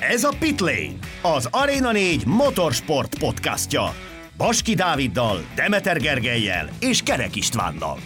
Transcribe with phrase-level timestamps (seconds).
[0.00, 3.94] Ez a Pitlane, az Arena 4 motorsport podcastja.
[4.36, 7.98] Baski Dáviddal, Demeter Gergelyel és Kerek Istvánnal.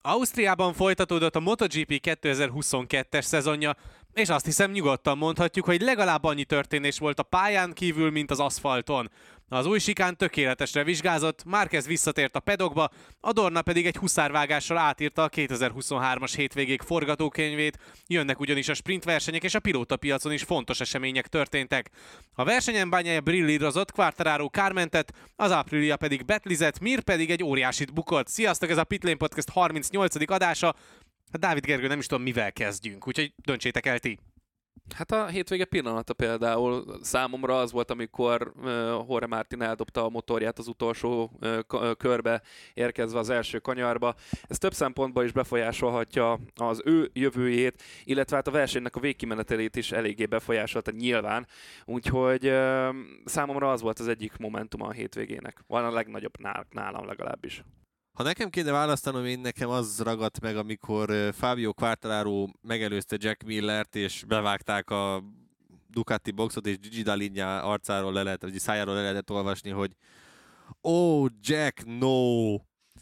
[0.00, 3.76] Ausztriában folytatódott a MotoGP 2022-es szezonja,
[4.14, 8.40] és azt hiszem nyugodtan mondhatjuk, hogy legalább annyi történés volt a pályán kívül, mint az
[8.40, 9.10] aszfalton.
[9.48, 12.90] Az új sikán tökéletesre vizsgázott, Márquez visszatért a pedokba,
[13.20, 19.60] Adorna pedig egy huszárvágással átírta a 2023-as hétvégék forgatókönyvét, jönnek ugyanis a sprintversenyek és a
[19.60, 21.90] pilótapiacon is fontos események történtek.
[22.34, 28.28] A versenyen bányája brillírozott, Quartararo kármentet, az Aprilia pedig betlizett, Mir pedig egy óriásit bukott.
[28.28, 30.30] Sziasztok, ez a Pitlane Podcast 38.
[30.30, 30.74] adása,
[31.38, 34.18] Dávid Gergő, nem is tudom, mivel kezdjünk, úgyhogy döntsétek el ti.
[34.94, 38.66] Hát a hétvége pillanata például számomra az volt, amikor uh,
[39.08, 42.42] Jorge Martin eldobta a motorját az utolsó uh, körbe,
[42.74, 44.14] érkezve az első kanyarba.
[44.48, 49.92] Ez több szempontból is befolyásolhatja az ő jövőjét, illetve hát a versenynek a végkimenetelét is
[49.92, 51.46] eléggé befolyásolta nyilván.
[51.84, 52.94] Úgyhogy uh,
[53.24, 55.64] számomra az volt az egyik momentum a hétvégének.
[55.66, 56.34] Van a legnagyobb
[56.70, 57.64] nálam legalábbis.
[58.14, 63.96] Ha nekem kéne választanom, én nekem az ragadt meg, amikor Fabio Quartararo megelőzte Jack Millert,
[63.96, 65.22] és bevágták a
[65.90, 69.96] Ducati boxot, és Gigi Dalinja arcáról le lehet, vagy szájáról le lehetett olvasni, hogy
[70.80, 72.56] Oh, Jack, no!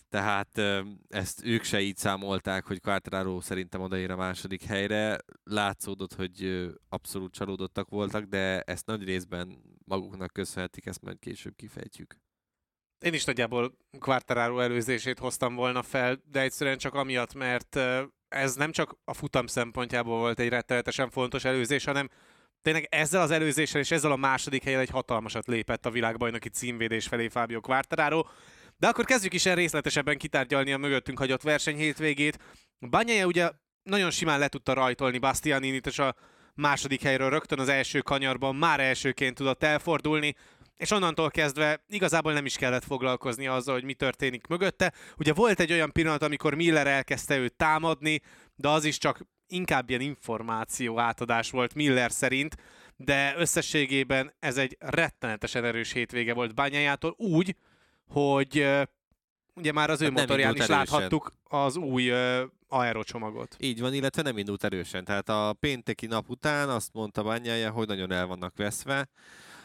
[0.09, 0.61] Tehát
[1.09, 5.19] ezt ők se így számolták, hogy Quartararo szerintem odaér a második helyre.
[5.45, 12.17] Látszódott, hogy abszolút csalódottak voltak, de ezt nagy részben maguknak köszönhetik, ezt majd később kifejtjük.
[13.03, 17.78] Én is nagyjából Quartararo előzését hoztam volna fel, de egyszerűen csak amiatt, mert
[18.28, 22.08] ez nem csak a futam szempontjából volt egy rettenetesen fontos előzés, hanem
[22.61, 27.06] tényleg ezzel az előzéssel és ezzel a második helyen egy hatalmasat lépett a világbajnoki címvédés
[27.06, 28.23] felé Fábio Quartararo.
[28.78, 32.39] De akkor kezdjük is el részletesebben kitárgyalni a mögöttünk hagyott verseny hétvégét.
[32.91, 33.50] Banyaja ugye
[33.83, 36.14] nagyon simán le tudta rajtolni Bastianinit, és a
[36.55, 40.34] második helyről rögtön az első kanyarban már elsőként tudott elfordulni
[40.77, 44.92] és onnantól kezdve igazából nem is kellett foglalkozni azzal, hogy mi történik mögötte.
[45.19, 48.20] Ugye volt egy olyan pillanat, amikor Miller elkezdte őt támadni,
[48.55, 52.57] de az is csak inkább ilyen információ átadás volt Miller szerint,
[52.97, 57.57] de összességében ez egy rettenetesen erős hétvége volt bányájától, úgy,
[58.08, 58.67] hogy
[59.55, 60.77] ugye már az ő hát motorján is erősen.
[60.77, 63.57] láthattuk az új uh, aerocsomagot.
[63.58, 65.05] Így van, illetve nem indult erősen.
[65.05, 69.08] Tehát a pénteki nap után azt mondta bányája, hogy nagyon el vannak veszve,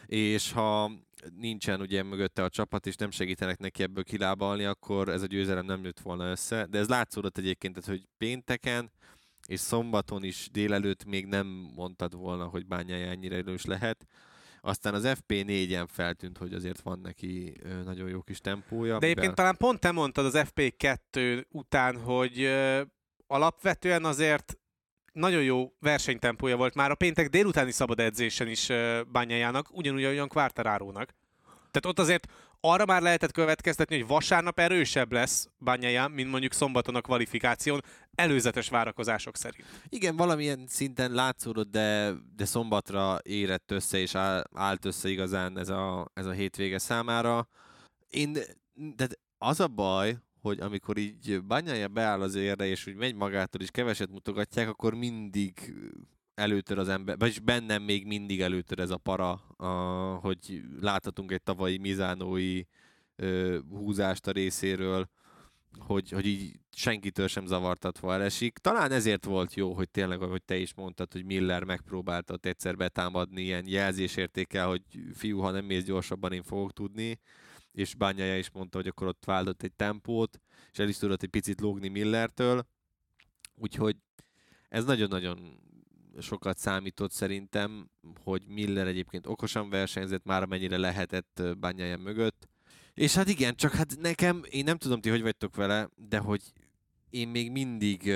[0.08, 0.92] és ha
[1.36, 5.64] nincsen ugye mögötte a csapat, és nem segítenek neki ebből kilábalni, akkor ez a győzelem
[5.64, 6.66] nem jött volna össze.
[6.66, 8.90] De ez látszódott egyébként, tehát, hogy pénteken
[9.46, 14.06] és szombaton is délelőtt még nem mondtad volna, hogy bányája ennyire erős lehet.
[14.60, 18.98] Aztán az FP4-en feltűnt, hogy azért van neki nagyon jó kis tempója.
[18.98, 19.34] De egyébként mivel...
[19.34, 22.50] talán pont te mondtad az FP2 után, hogy
[23.26, 24.58] alapvetően azért
[25.18, 28.68] nagyon jó versenytempója volt már a péntek délutáni szabad edzésen is
[29.12, 31.14] bányájának, ugyanúgy olyan Quartararónak.
[31.70, 32.26] Tehát ott azért
[32.60, 37.82] arra már lehetett következtetni, hogy vasárnap erősebb lesz Banyája, mint mondjuk szombaton a kvalifikáción,
[38.14, 39.66] előzetes várakozások szerint.
[39.88, 44.14] Igen, valamilyen szinten látszódott, de, de szombatra érett össze, és
[44.54, 47.48] állt össze igazán ez a, ez a hétvége számára.
[48.08, 48.38] Én,
[48.96, 49.08] de
[49.38, 53.70] az a baj, hogy amikor így bányája beáll az érre, és úgy megy magától, és
[53.70, 55.74] keveset mutogatják, akkor mindig
[56.34, 59.66] előtör az ember, vagyis bennem még mindig előtör ez a para, a,
[60.14, 62.62] hogy láthatunk egy tavalyi mizánói
[63.16, 65.08] ö, húzást a részéről,
[65.78, 68.58] hogy, hogy így senkitől sem zavartatva elesik.
[68.58, 73.42] Talán ezért volt jó, hogy tényleg, ahogy te is mondtad, hogy Miller megpróbálta egyszer betámadni
[73.42, 74.82] ilyen jelzésértékel, hogy
[75.14, 77.18] fiú, ha nem mész gyorsabban, én fogok tudni
[77.78, 80.40] és Bányája is mondta, hogy akkor ott vállalt egy tempót,
[80.72, 82.66] és el is tudott egy picit lógni Millertől,
[83.54, 83.96] úgyhogy
[84.68, 85.60] ez nagyon-nagyon
[86.20, 87.90] sokat számított szerintem,
[88.22, 92.48] hogy Miller egyébként okosan versenyzett, már amennyire lehetett Bányája mögött,
[92.94, 96.42] és hát igen, csak hát nekem, én nem tudom ti, hogy vagytok vele, de hogy
[97.10, 98.12] én még mindig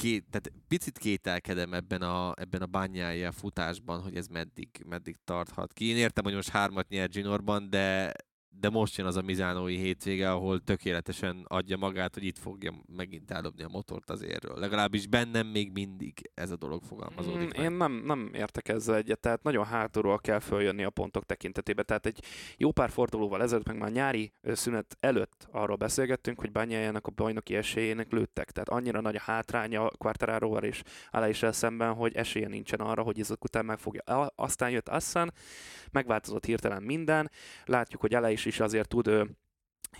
[0.00, 5.72] két, tehát picit kételkedem ebben a, ebben a bányája futásban, hogy ez meddig, meddig tarthat
[5.72, 5.84] ki.
[5.84, 8.12] Én értem, hogy most hármat nyert Ginorban, de
[8.60, 13.30] de most jön az a Mizánói hétvége, ahol tökéletesen adja magát, hogy itt fogja megint
[13.30, 14.58] eldobni a motort az érről.
[14.58, 17.58] Legalábbis bennem még mindig ez a dolog fogalmazódik.
[17.58, 21.84] Mm, én nem, nem értek ezzel egyet, tehát nagyon hátulról kell följönni a pontok tekintetében.
[21.86, 22.24] Tehát egy
[22.56, 27.54] jó pár fordulóval ezelőtt, meg már nyári szünet előtt arról beszélgettünk, hogy Bányájának a bajnoki
[27.56, 28.50] esélyének lőttek.
[28.50, 33.44] Tehát annyira nagy a hátránya Quartararoval és Alejssel szemben, hogy esélye nincsen arra, hogy ezek
[33.44, 34.02] után megfogja.
[34.34, 35.32] Aztán jött Assan,
[35.90, 37.30] megváltozott hirtelen minden.
[37.64, 39.36] Látjuk, hogy Alejs is azért tud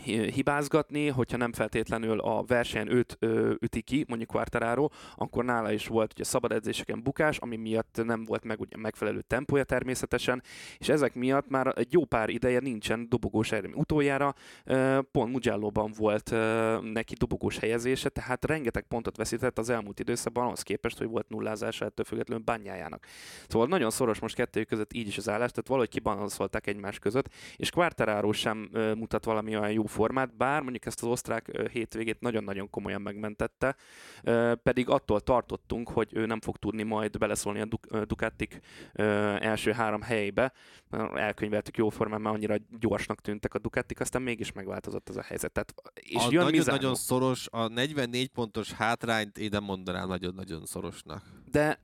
[0.07, 5.87] hibázgatni, hogyha nem feltétlenül a versenyen őt ö, üti ki, mondjuk Quartararo, akkor nála is
[5.87, 10.43] volt ugye szabad edzéseken bukás, ami miatt nem volt meg ugye megfelelő tempója természetesen,
[10.79, 13.81] és ezek miatt már egy jó pár ideje nincsen dobogós eredmény.
[13.81, 14.35] Utoljára
[14.65, 20.45] ö, pont Mugello-ban volt ö, neki dobogós helyezése, tehát rengeteg pontot veszített az elmúlt időszakban,
[20.45, 23.07] ahhoz képest, hogy volt nullázása ettől függetlenül bányájának.
[23.49, 27.29] Szóval nagyon szoros most kettő között így is az állás, tehát valahogy kibalanszolták egymás között,
[27.57, 32.21] és Quartararo sem ö, mutat valami olyan jó formát, bár mondjuk ezt az osztrák hétvégét
[32.21, 33.77] nagyon-nagyon komolyan megmentette,
[34.63, 38.61] pedig attól tartottunk, hogy ő nem fog tudni majd beleszólni a Ducatik
[39.41, 40.53] első három helyébe.
[41.15, 45.53] Elkönyveltük jó formán, mert annyira gyorsnak tűntek a Ducatik, aztán mégis megváltozott ez a helyzet.
[45.53, 51.23] Tehát, és a jön nagyon-nagyon szoros, a 44 pontos hátrányt ide mondanám nagyon-nagyon szorosnak.
[51.51, 51.81] De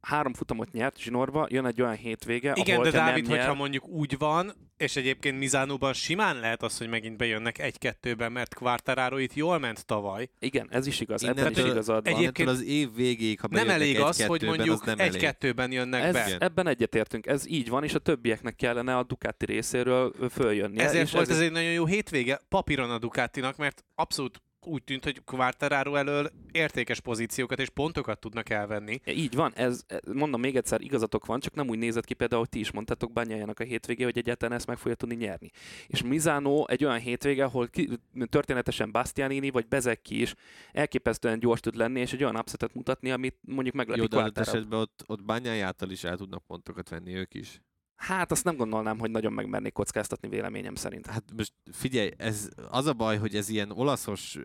[0.00, 3.38] három futamot nyert Zsinorba, jön egy olyan hétvége, Igen, ahol, de Dávid, nem nyer...
[3.38, 8.54] hogyha mondjuk úgy van, és egyébként Mizánóban simán lehet az, hogy megint bejönnek egy-kettőben, mert
[8.54, 10.28] Quartararo itt jól ment tavaly.
[10.38, 12.14] Igen, ez is igaz, ebben is igazad van.
[12.14, 16.36] Egyébként az év végéig, ha nem elég az, hogy mondjuk egy-kettőben jönnek ez, be.
[16.38, 20.78] Ebben egyetértünk, ez így van, és a többieknek kellene a Ducati részéről följönni.
[20.78, 25.04] Ezért és volt ez egy nagyon jó hétvége papíron a Ducatinak, mert abszolút úgy tűnt,
[25.04, 29.00] hogy Quartararo elől értékes pozíciókat és pontokat tudnak elvenni.
[29.06, 32.50] Így van, ez, mondom még egyszer, igazatok van, csak nem úgy nézett ki például, hogy
[32.50, 35.50] ti is mondtátok bányájának a hétvégé, hogy egyáltalán ezt meg fogja tudni nyerni.
[35.86, 37.88] És Mizano egy olyan hétvége, ahol ki,
[38.28, 40.34] történetesen Bastianini vagy Bezeki is
[40.72, 44.78] elképesztően gyors tud lenni, és egy olyan upsetet mutatni, amit mondjuk meglepi Jó, de esetben
[44.78, 47.60] ott, ott bányájától is el tudnak pontokat venni ők is.
[47.98, 51.06] Hát azt nem gondolnám, hogy nagyon megmernék kockáztatni véleményem szerint.
[51.06, 54.38] Hát most figyelj, ez az a baj, hogy ez ilyen olaszos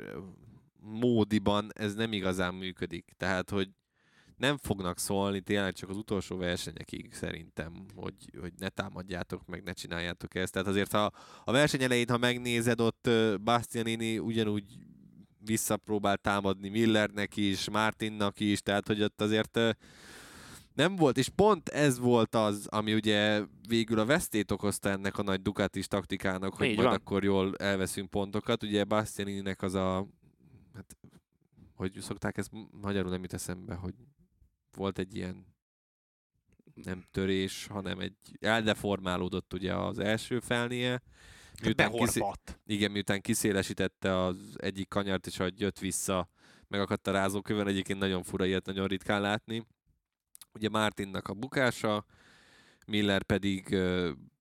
[0.79, 3.13] módiban ez nem igazán működik.
[3.17, 3.69] Tehát, hogy
[4.37, 9.73] nem fognak szólni tényleg csak az utolsó versenyekig szerintem, hogy, hogy ne támadjátok meg, ne
[9.73, 10.53] csináljátok ezt.
[10.53, 11.11] Tehát azért, ha
[11.43, 13.09] a verseny elején, ha megnézed, ott
[13.43, 14.63] Bastianini ugyanúgy
[15.39, 19.59] visszapróbál támadni Millernek is, Martinnak is, tehát hogy ott azért
[20.73, 25.23] nem volt, és pont ez volt az, ami ugye végül a vesztét okozta ennek a
[25.23, 26.97] nagy Ducatis taktikának, hogy Így majd van.
[26.97, 28.63] akkor jól elveszünk pontokat.
[28.63, 30.07] Ugye Bastianininek az a,
[30.73, 30.97] hát,
[31.75, 33.93] hogy szokták ezt magyarul nem jut eszembe, hogy
[34.71, 35.45] volt egy ilyen
[36.73, 41.01] nem törés, hanem egy eldeformálódott ugye az első felnie.
[41.63, 42.21] Miután kiszé...
[42.65, 46.29] Igen, miután kiszélesítette az egyik kanyart, és hogy jött vissza,
[46.67, 49.65] megakadt a rázókövön, egyébként nagyon fura ilyet nagyon ritkán látni
[50.53, 52.05] Ugye Martinnak a bukása,
[52.85, 53.77] Miller pedig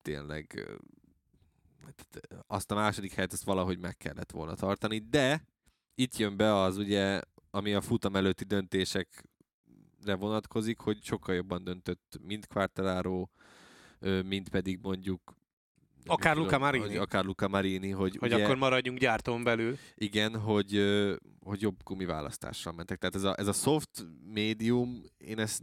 [0.02, 0.74] tényleg uh,
[2.46, 5.44] azt a második helyet ezt valahogy meg kellett volna tartani, de
[5.94, 7.20] itt jön be az ugye,
[7.50, 13.26] ami a futam előtti döntésekre vonatkozik, hogy sokkal jobban döntött mind Quartararo,
[14.24, 15.34] mint pedig mondjuk
[16.06, 16.96] Akár Luca Marini.
[16.96, 19.76] Akár Luca Marini, hogy, hogy ugye, akkor maradjunk gyártón belül.
[19.94, 20.82] Igen, hogy,
[21.40, 22.98] hogy jobb gumiválasztással mentek.
[22.98, 25.62] Tehát ez a, ez a soft médium, én ezt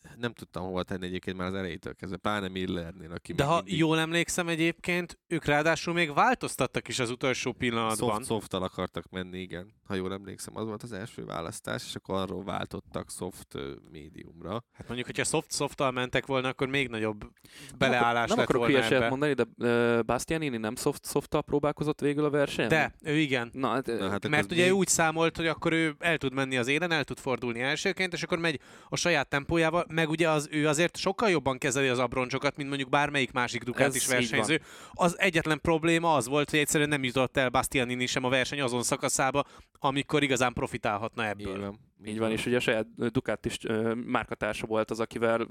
[0.17, 3.77] nem tudtam hova tenni egyébként már az elejétől kezdve, pláne Millernél, aki De ha mindig...
[3.77, 8.23] jól emlékszem egyébként, ők ráadásul még változtattak is az utolsó pillanatban.
[8.23, 9.73] Soft, akartak menni, igen.
[9.87, 13.57] Ha jól emlékszem, az volt az első választás, és akkor arról váltottak soft
[13.91, 14.63] médiumra.
[14.73, 17.31] Hát mondjuk, hogyha soft soft mentek volna, akkor még nagyobb
[17.77, 22.25] beleállás nem, lett nem volna akarok mondani, de uh, Bastianini nem soft soft próbálkozott végül
[22.25, 22.69] a versenyen?
[22.69, 23.49] De, ő igen.
[23.53, 24.73] Na, hát, Na, hát Mert ugye még...
[24.73, 28.23] úgy számolt, hogy akkor ő el tud menni az élen, el tud fordulni elsőként, és
[28.23, 32.57] akkor megy a saját tempójával, meg ugye az, ő azért sokkal jobban kezeli az abroncsokat,
[32.57, 34.61] mint mondjuk bármelyik másik Ducati is versenyző.
[34.91, 38.83] Az egyetlen probléma az volt, hogy egyszerűen nem jutott el Bastianini sem a verseny azon
[38.83, 39.45] szakaszába,
[39.79, 41.57] amikor igazán profitálhatna ebből.
[41.57, 41.79] Igen.
[42.05, 43.57] Így van, és ugye a saját Ducati is
[44.05, 45.47] márkatársa volt az, akivel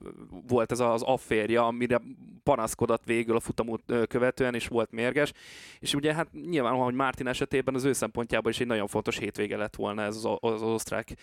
[0.49, 2.01] volt ez az afférja, amire
[2.43, 5.33] panaszkodott végül a futamot követően, és volt mérges.
[5.79, 9.57] És ugye hát nyilván, hogy Martin esetében az ő szempontjából is egy nagyon fontos hétvége
[9.57, 11.15] lett volna ez az, az osztrák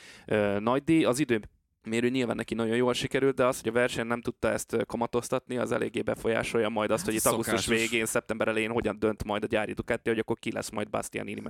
[0.60, 1.04] nagydíj.
[1.04, 1.42] Az idő
[1.88, 5.58] mérő nyilván neki nagyon jól sikerült, de az, hogy a verseny nem tudta ezt kamatoztatni,
[5.58, 9.44] az eléggé befolyásolja majd azt, hát, hogy itt augusztus végén, szeptember elején hogyan dönt majd
[9.44, 11.44] a gyári Ducati, hogy akkor ki lesz majd Bastianini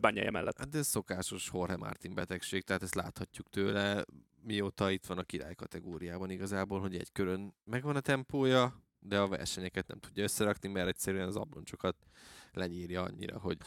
[0.00, 0.58] bányája mellett.
[0.58, 4.04] Hát ez szokásos Jorge Martin betegség, tehát ezt láthatjuk tőle,
[4.42, 9.28] mióta itt van a király kategóriában igazából, hogy egy körön megvan a tempója, de a
[9.28, 11.96] versenyeket nem tudja összerakni, mert egyszerűen az abroncsokat
[12.52, 13.58] lenyírja annyira, hogy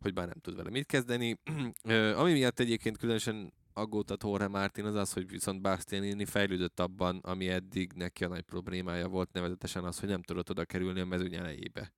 [0.00, 1.38] hogy bár nem tud vele mit kezdeni.
[2.20, 7.48] Ami miatt egyébként különösen aggódtat Jorge Martin az az, hogy viszont Bastianini fejlődött abban, ami
[7.48, 11.34] eddig neki a nagy problémája volt, nevezetesen az, hogy nem tudott oda kerülni a mezőny
[11.34, 11.92] elejébe.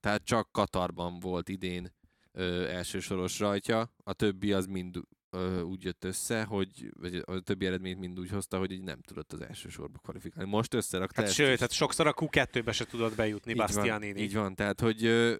[0.00, 1.92] Tehát csak Katarban volt idén
[2.32, 5.00] ö, elsősoros rajtja, a többi az mind
[5.32, 9.00] ö, úgy jött össze, hogy vagy a többi eredményt mind úgy hozta, hogy így nem
[9.00, 10.50] tudott az első sorba kvalifikálni.
[10.50, 14.20] Most összerakta Hát ezt sőt, hát sokszor a Q2-be se tudott bejutni Bastianini.
[14.20, 15.34] Így van, tehát hogy ö,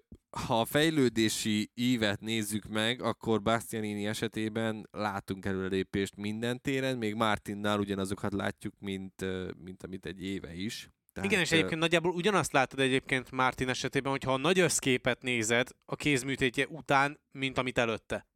[0.47, 7.79] ha a fejlődési ívet nézzük meg, akkor Bastianini esetében látunk előrelépést minden téren, még Martinnál
[7.79, 9.25] ugyanazokat látjuk, mint,
[9.63, 10.89] mint amit egy éve is.
[11.13, 15.69] Tehát, Igen, és egyébként nagyjából ugyanazt látod egyébként Martin esetében, hogyha a nagy összképet nézed
[15.85, 18.27] a kézműtétje után, mint amit előtte.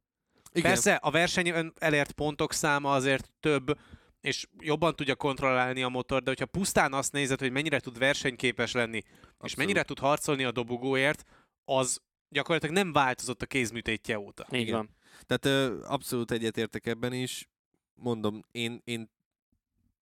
[0.58, 3.78] Igen, Persze a versenyen elért pontok száma azért több,
[4.20, 8.72] és jobban tudja kontrollálni a motor, de hogyha pusztán azt nézed, hogy mennyire tud versenyképes
[8.72, 9.56] lenni, és Abszolút.
[9.56, 11.24] mennyire tud harcolni a dobogóért,
[11.64, 14.46] az gyakorlatilag nem változott a kézműtétje óta.
[14.52, 14.74] Így Igen.
[14.74, 14.90] van.
[15.26, 17.48] Tehát ö, abszolút egyetértek ebben is.
[17.94, 19.10] Mondom, én, én,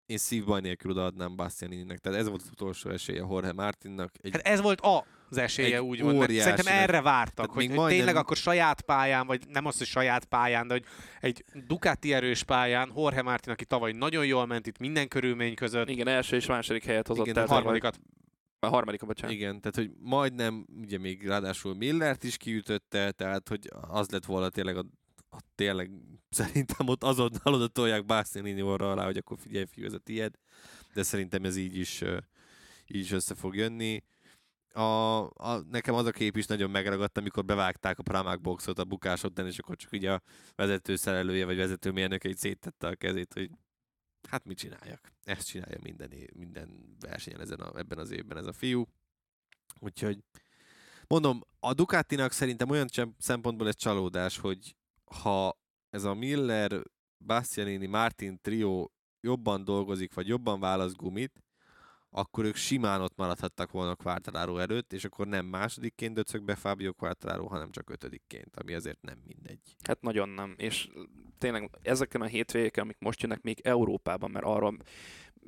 [0.07, 1.99] én szívbaj nélkül odaadnám Bastianininek.
[1.99, 4.13] Tehát ez volt az utolsó esélye Jorge Martinnak.
[4.21, 4.81] Egy, Hát ez volt
[5.31, 6.15] az esélye, Egy úgy van.
[6.17, 9.87] óriási Szerintem erre vártak, hogy, hogy tényleg majdnem- akkor saját pályán, vagy nem az, hogy
[9.87, 10.85] saját pályán, de hogy
[11.21, 15.89] egy Ducati erős pályán, Jorge Martin, aki tavaly nagyon jól ment itt minden körülmény között,
[15.89, 17.47] Igen, első és második helyet hozott Igen, el.
[17.47, 18.01] harmadikat
[18.59, 19.35] A harmadik, bocsánat.
[19.37, 24.49] igen, tehát hogy majdnem, ugye még ráadásul Millert is kiütötte, tehát hogy az lett volna
[24.49, 24.85] tényleg a,
[25.31, 25.91] a tényleg
[26.31, 30.35] szerintem ott azonnal oda tolják Bastianini orra alá, hogy akkor figyelj fiú, ez a tiéd.
[30.95, 32.03] De szerintem ez így is,
[32.87, 34.03] így is össze fog jönni.
[34.77, 38.85] A, a, nekem az a kép is nagyon megragadt, amikor bevágták a Pramac boxot a
[38.85, 40.23] bukás után, és akkor csak így a
[40.55, 43.51] vezető szerelője vagy vezető mérnöke így széttette a kezét, hogy
[44.29, 45.13] hát mit csináljak.
[45.23, 48.85] Ezt csinálja minden, év, minden versenyen ezen a, ebben az évben ez a fiú.
[49.79, 50.19] Úgyhogy
[51.07, 55.59] mondom, a Ducatinak szerintem olyan szempontból egy csalódás, hogy ha
[55.91, 56.83] ez a Miller,
[57.25, 58.89] Bastianini, Martin trio
[59.21, 61.46] jobban dolgozik, vagy jobban választ gumit,
[62.17, 66.93] akkor ők simán ott maradhattak volna Quartararo előtt, és akkor nem másodikként döcög be Fabio
[66.93, 69.61] Quartararo, hanem csak ötödikként, ami azért nem mindegy.
[69.83, 70.55] Hát nagyon nem.
[70.57, 70.89] És
[71.39, 74.77] tényleg ezeken a hétvégeken, amik most jönnek még Európában, mert arról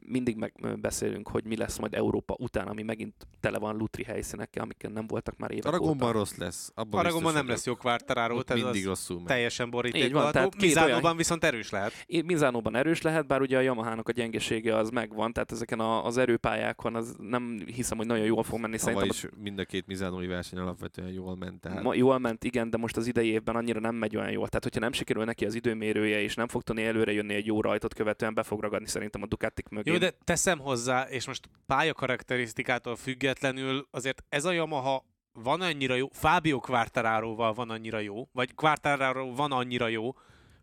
[0.07, 4.91] mindig megbeszélünk, hogy mi lesz majd Európa után, ami megint tele van lutri helyszínekkel, amikkel
[4.91, 6.19] nem voltak már évek Aragonban óta.
[6.19, 6.73] rossz lesz.
[6.75, 9.27] Abban Aragonban nem lesz jó Ott tehát mindig az rosszul megy.
[9.27, 10.51] teljesen borítékolható.
[10.61, 11.93] Mizánóban olyan- viszont erős lehet.
[12.07, 16.05] Én Mizánóban erős lehet, bár ugye a Yamahának a gyengesége az megvan, tehát ezeken a,
[16.05, 18.77] az erőpályákon az nem hiszem, hogy nagyon jól fog menni.
[18.77, 21.61] Tavaly Szerintem is mind a két mizánói verseny alapvetően jól ment.
[21.61, 21.83] Tehát...
[21.83, 24.49] Ma jól ment, igen, de most az idei évben annyira nem megy olyan jól.
[24.49, 27.61] Tehát, hogyha nem sikerül neki az időmérője, és nem fog tudni előre jönni egy jó
[27.61, 29.88] rajtot követően, be fog ragadni szerintem a Ducatik mögé.
[29.93, 36.09] Jó, de teszem hozzá, és most pályakarakterisztikától függetlenül azért ez a Yamaha van annyira jó,
[36.13, 40.13] Fábio Quartararoval van annyira jó, vagy Quartararo van annyira jó,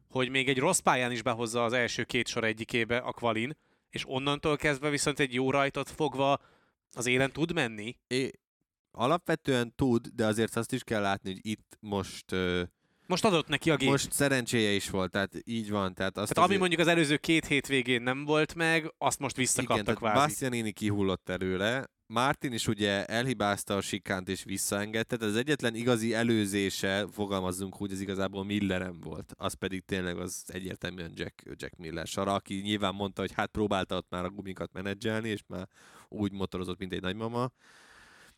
[0.10, 3.58] hogy még egy rossz pályán is behozza az első két sor egyikébe a kvalin,
[3.89, 6.39] és onnantól kezdve viszont egy jó rajtot fogva
[6.91, 7.98] az élen tud menni.
[8.08, 8.32] É,
[8.91, 12.63] alapvetően tud, de azért azt is kell látni, hogy itt most, ö,
[13.07, 13.89] Most adott neki a gép.
[13.89, 15.93] most szerencséje is volt, tehát így van.
[15.93, 19.45] Tehát, azt tehát ami mondjuk az előző két hétvégén nem volt meg, azt most igen,
[19.45, 20.19] visszakapta tehát kvázi.
[20.19, 26.13] Bastianini kihullott előre, Martin is ugye elhibázta a sikánt és visszaengedte, tehát az egyetlen igazi
[26.13, 29.33] előzése, fogalmazzunk úgy, az igazából Millerem volt.
[29.38, 33.95] Az pedig tényleg az egyértelműen Jack, Jack Miller sara, aki nyilván mondta, hogy hát próbálta
[33.95, 35.67] ott már a gumikat menedzselni, és már
[36.07, 37.51] úgy motorozott, mint egy nagymama,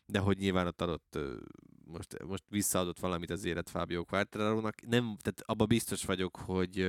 [0.08, 1.18] de hogy nyilván ott adott,
[1.84, 4.86] most, most visszaadott valamit az élet Fábio Quartararo-nak.
[4.86, 6.88] Nem, tehát abba biztos vagyok, hogy,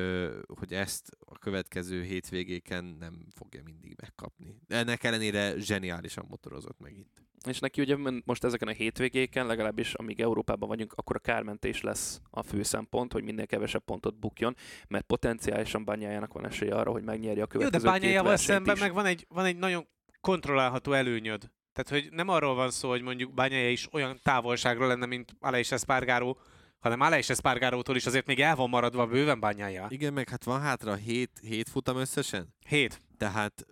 [0.60, 4.56] hogy ezt a következő hétvégéken nem fogja mindig megkapni.
[4.68, 7.24] Ennek ellenére zseniálisan motorozott megint.
[7.48, 12.22] És neki ugye most ezeken a hétvégéken, legalábbis amíg Európában vagyunk, akkor a kármentés lesz
[12.30, 14.56] a fő szempont, hogy minél kevesebb pontot bukjon,
[14.88, 18.82] mert potenciálisan bányájának van esélye arra, hogy megnyerje a Jó, de következő bányájával szemben is.
[18.82, 19.88] meg van egy, van egy nagyon
[20.22, 21.50] kontrollálható előnyöd.
[21.84, 25.72] Tehát, hogy nem arról van szó, hogy mondjuk bányája is olyan távolságra lenne, mint Aleix
[25.72, 26.40] Espargaró,
[26.80, 29.88] hanem Aleix Espargarótól is azért még el van maradva bőven bányája.
[29.90, 33.02] Igen, meg hát van hátra 7, 7 futam összesen, Hét.
[33.18, 33.66] tehát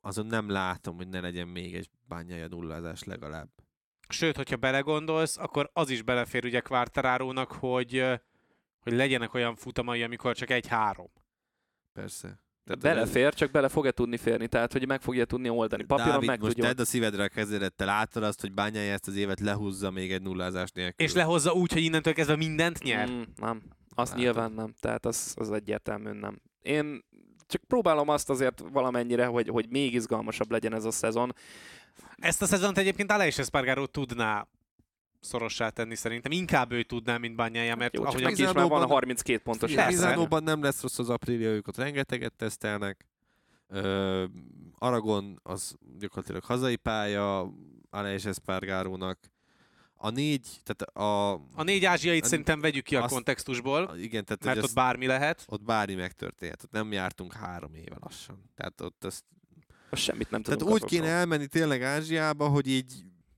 [0.00, 3.48] azon nem látom, hogy ne legyen még egy bányája nullázás legalább.
[4.08, 8.04] Sőt, hogyha belegondolsz, akkor az is belefér ugye Quartararónak, hogy,
[8.78, 11.10] hogy legyenek olyan futamai, amikor csak egy-három.
[11.92, 12.40] Persze.
[12.66, 15.84] Tehát belefér, csak bele fog-e tudni férni, tehát hogy meg fogja tudni oldani.
[15.84, 16.70] Papíron Dávid, meg most tudja.
[16.70, 20.12] tedd a szívedre a kezedet, te látod azt, hogy bányája ezt az évet lehúzza még
[20.12, 21.06] egy nullázás nélkül.
[21.06, 23.08] És lehozza úgy, hogy innentől kezdve mindent nyer.
[23.10, 23.62] Mm, nem,
[23.94, 24.24] azt Látod.
[24.24, 26.40] nyilván nem, tehát az, az egyértelműen nem.
[26.62, 27.04] Én
[27.46, 31.34] csak próbálom azt azért valamennyire, hogy, hogy még izgalmasabb legyen ez a szezon.
[32.16, 34.46] Ezt a szezont egyébként Aleix Espargaró tudná
[35.26, 36.32] szorossá tenni szerintem.
[36.32, 39.38] Inkább ő tudná, mint bányája, mert Jó, ahogy neki is már van a Mizánóban- 32
[39.42, 39.74] pontos.
[39.74, 43.06] Mizánóban nem lesz rossz az aprília, ők ott rengeteget tesztelnek.
[43.68, 44.24] Ö,
[44.78, 47.52] Aragon az gyakorlatilag hazai pálya,
[47.90, 49.18] Aleix Espargarónak.
[49.98, 51.32] a négy, tehát a...
[51.54, 54.74] A négy ázsiait a- szerintem vegyük ki a azt- kontextusból, Igen, tehát mert ott azt-
[54.74, 55.44] bármi lehet.
[55.48, 56.62] ott bármi megtörténhet.
[56.62, 58.50] Ott nem jártunk három éve lassan.
[58.54, 59.24] Tehát ott azt
[59.90, 62.92] Most semmit nem tudunk Tehát úgy kéne elmenni tényleg Ázsiába, hogy így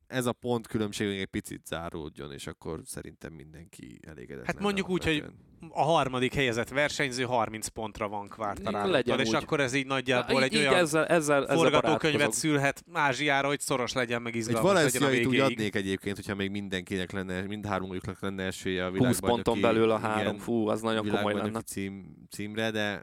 [0.09, 4.89] ez a pont különbség még egy picit záródjon, és akkor szerintem mindenki elégedett Hát mondjuk
[4.89, 5.25] úgy, hogy.
[5.71, 9.35] A harmadik helyezett versenyző 30 pontra van Legyen kvártarálótól, és úgy.
[9.35, 13.61] akkor ez így nagyjából Na, egy így, olyan ezzel, ezzel, ezzel forgatókönyvet szülhet Ázsiára, hogy
[13.61, 18.21] szoros legyen, meg Egy izgalmas legyen a úgy adnék egyébként, hogyha még mindenkinek lenne, mindhármójuknak
[18.21, 21.61] lenne esélye a 20 világbajnoki, ponton belül a három, igen, fú, az nagyon komoly lenne.
[21.61, 23.03] cím, címre, de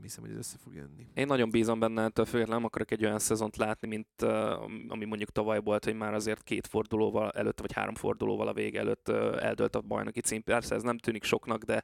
[0.00, 1.06] nem, hiszem, hogy ez össze fog jönni.
[1.14, 4.22] Én nagyon bízom benne, ettől függetlenül nem akarok egy olyan szezont látni, mint
[4.88, 8.78] ami mondjuk tavaly volt, hogy már azért két fordulóval előtt, vagy három fordulóval a vége
[8.78, 10.42] előtt eldőlt a bajnoki cím.
[10.42, 11.82] Persze ez nem tűnik soknak, de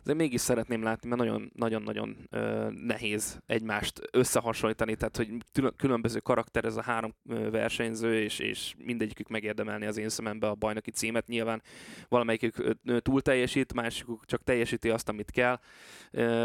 [0.00, 2.28] azért mégis szeretném látni, mert nagyon- nagyon-nagyon
[2.70, 7.14] nehéz egymást összehasonlítani, tehát hogy külön- különböző karakter ez a három
[7.50, 11.26] versenyző, és, és mindegyikük megérdemelni az én szemembe a bajnoki címet.
[11.26, 11.62] Nyilván
[12.08, 15.60] valamelyikük túl teljesít, másikuk csak teljesíti azt, amit kell.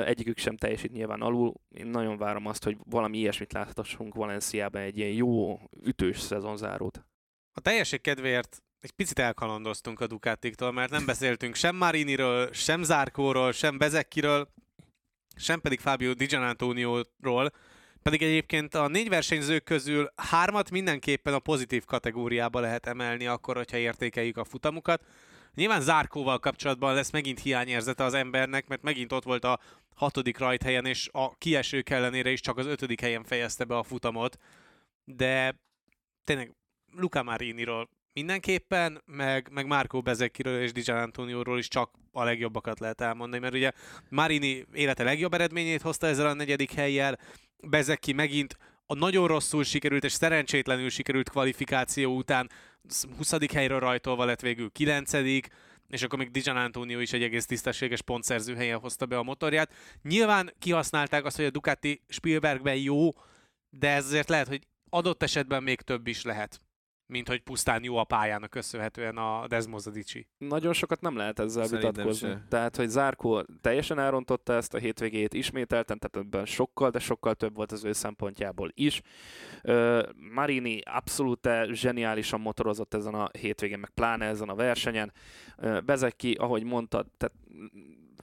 [0.05, 1.53] Egyikük sem teljesít nyilván alul.
[1.69, 7.05] Én nagyon várom azt, hogy valami ilyesmit láthassunk Valenciában, egy ilyen jó, ütős szezonzárót.
[7.51, 13.51] A teljesség kedvéért egy picit elkalandoztunk a Ducatiktól, mert nem beszéltünk sem Mariniről, sem Zárkóról,
[13.51, 14.47] sem Bezekkiről,
[15.35, 17.51] sem pedig Fabio Di Giannantonio-ról,
[18.01, 23.77] pedig egyébként a négy versenyzők közül hármat mindenképpen a pozitív kategóriába lehet emelni akkor, hogyha
[23.77, 25.03] értékeljük a futamukat.
[25.57, 29.59] Nyilván Zárkóval kapcsolatban lesz megint hiányérzete az embernek, mert megint ott volt a
[29.95, 34.37] hatodik rajthelyen, és a kiesők ellenére is csak az ötödik helyen fejezte be a futamot.
[35.03, 35.59] De
[36.23, 36.55] tényleg
[36.95, 43.01] Luca Mariniról mindenképpen, meg, meg Marco Bezecchiről és Dijan Antonióról is csak a legjobbakat lehet
[43.01, 43.71] elmondani, mert ugye
[44.09, 47.19] Marini élete legjobb eredményét hozta ezzel a negyedik helyjel,
[47.57, 52.49] Bezecchi megint a nagyon rosszul sikerült és szerencsétlenül sikerült kvalifikáció után
[53.17, 53.51] 20.
[53.53, 55.13] helyről rajtolva lett végül 9
[55.87, 59.73] és akkor még Dijan Antonio is egy egész tisztességes pontszerző helyen hozta be a motorját.
[60.01, 63.09] Nyilván kihasználták azt, hogy a Ducati Spielbergben jó,
[63.69, 66.61] de ez azért lehet, hogy adott esetben még több is lehet,
[67.07, 70.27] mint hogy pusztán jó a pályának köszönhetően a Desmosadici.
[70.37, 72.29] Nagyon sokat nem lehet ezzel Szerintem vitatkozni.
[72.29, 72.45] se.
[72.49, 77.55] Tehát, hogy Zárkó teljesen elrontotta ezt a hétvégét ismételten, tehát ebben sokkal, de sokkal több
[77.55, 79.01] volt az ő szempontjából is.
[80.33, 85.13] Marini abszolút zseniálisan motorozott ezen a hétvégén, meg pláne ezen a versenyen.
[85.85, 87.35] Bezeki, ahogy mondtad, tehát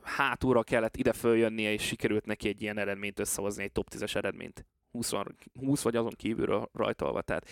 [0.03, 4.67] hátulra kellett ide följönnie, és sikerült neki egy ilyen eredményt összehozni, egy top 10-es eredményt.
[4.95, 5.13] 20,
[5.61, 7.49] 20 vagy azon kívülről rajtolva, tehát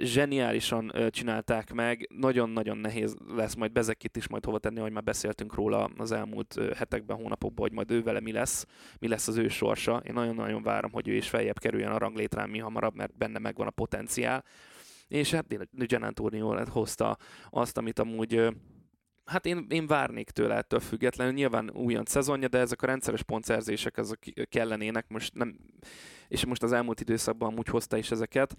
[0.00, 5.54] zseniálisan csinálták meg, nagyon-nagyon nehéz lesz majd Bezekit is majd hova tenni, hogy már beszéltünk
[5.54, 8.66] róla az elmúlt hetekben, hónapokban, hogy majd ő vele mi lesz,
[8.98, 10.02] mi lesz az ő sorsa.
[10.06, 13.66] Én nagyon-nagyon várom, hogy ő is feljebb kerüljön a ranglétrán mi hamarabb, mert benne megvan
[13.66, 14.44] a potenciál.
[15.08, 17.16] És hát Gian Antonio hozta
[17.50, 18.54] azt, amit amúgy
[19.24, 21.32] Hát én, én várnék tőle ettől függetlenül.
[21.32, 24.18] Nyilván újonc szezonja, de ezek a rendszeres pontszerzések azok
[24.48, 25.08] kellenének.
[25.08, 25.58] Most nem,
[26.28, 28.56] és most az elmúlt időszakban amúgy hozta is ezeket.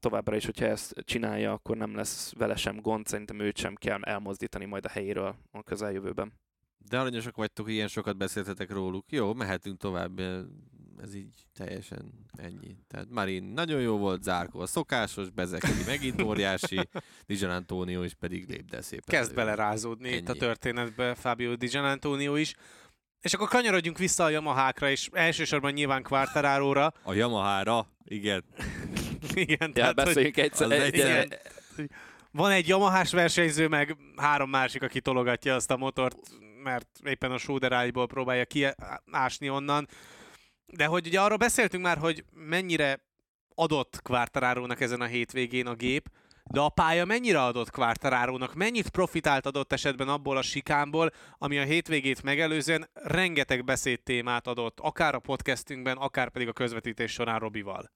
[0.00, 3.06] Továbbra is, hogyha ezt csinálja, akkor nem lesz vele sem gond.
[3.06, 6.32] Szerintem őt sem kell elmozdítani majd a helyéről a közeljövőben.
[6.88, 9.12] De aranyosak vagytok, ilyen sokat beszéltetek róluk.
[9.12, 10.20] Jó, mehetünk tovább.
[11.02, 12.76] Ez így teljesen ennyi.
[12.88, 16.88] Tehát Marin nagyon jó volt, Zárkó a szokásos, Bezeki megint óriási,
[17.26, 19.18] Dijan Antonio is pedig lépde szépen.
[19.18, 20.38] Kezd belerázódni itt a Ennyi.
[20.38, 22.54] történetbe Fabio Di Giannantonio is.
[23.22, 26.92] És akkor kanyarodjunk vissza a Yamahákra, és elsősorban nyilván Quartararo-ra.
[27.02, 28.44] A Yamaha-ra, igen.
[29.34, 30.70] Igen, Ja, tehát, beszéljünk egyszer.
[30.70, 31.32] egy- igen.
[32.30, 36.18] van egy Yamahás versenyző, meg három másik, aki tologatja azt a motort,
[36.62, 39.88] mert éppen a sóderáiból próbálja kiásni onnan.
[40.66, 43.00] De hogy ugye arról beszéltünk már, hogy mennyire
[43.54, 46.08] adott Quartararo-nak ezen a hétvégén a gép,
[46.50, 51.64] de a pálya mennyire adott Quartararo-nak, mennyit profitált adott esetben abból a sikámból, ami a
[51.64, 57.90] hétvégét megelőzően rengeteg beszédtémát adott, akár a podcastünkben, akár pedig a közvetítés során Robival.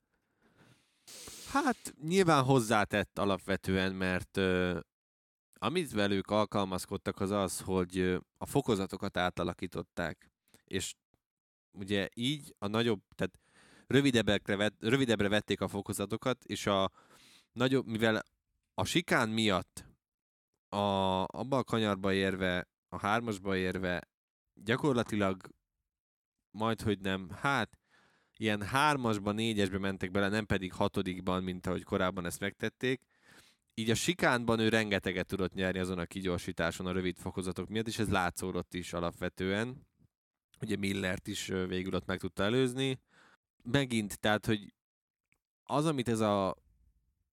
[1.52, 4.78] Hát nyilván hozzátett alapvetően, mert ö,
[5.58, 10.30] amit velük alkalmazkodtak az az, hogy ö, a fokozatokat átalakították,
[10.64, 10.94] és
[11.72, 13.38] ugye így a nagyobb, tehát
[13.86, 16.90] rövidebbre, vett, rövidebbre vették a fokozatokat, és a
[17.52, 18.22] nagyobb, mivel
[18.78, 19.84] a sikán miatt
[20.68, 20.76] a,
[21.24, 24.08] abba a kanyarba érve, a hármasba érve
[24.54, 25.48] gyakorlatilag
[26.50, 27.78] majd, hogy nem, hát
[28.36, 33.02] ilyen hármasban, négyesbe mentek bele, nem pedig hatodikban, mint ahogy korábban ezt megtették.
[33.74, 37.98] Így a sikánban ő rengeteget tudott nyerni azon a kigyorsításon a rövid fokozatok miatt, és
[37.98, 39.86] ez látszódott is alapvetően.
[40.60, 43.00] Ugye Millert is végül ott meg tudta előzni.
[43.62, 44.74] Megint, tehát, hogy
[45.62, 46.56] az, amit ez a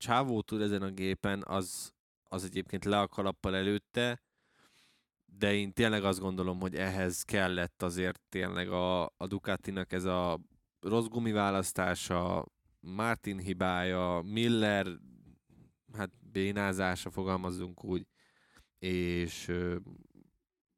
[0.04, 4.22] csávó tud ezen a gépen, az, az egyébként le a kalappal előtte,
[5.26, 10.40] de én tényleg azt gondolom, hogy ehhez kellett azért tényleg a, a Ducatinak ez a
[10.80, 12.46] rossz gumiválasztása,
[12.80, 14.88] Martin hibája, Miller
[15.94, 18.08] hát bénázása, fogalmazzunk úgy,
[18.80, 19.52] és,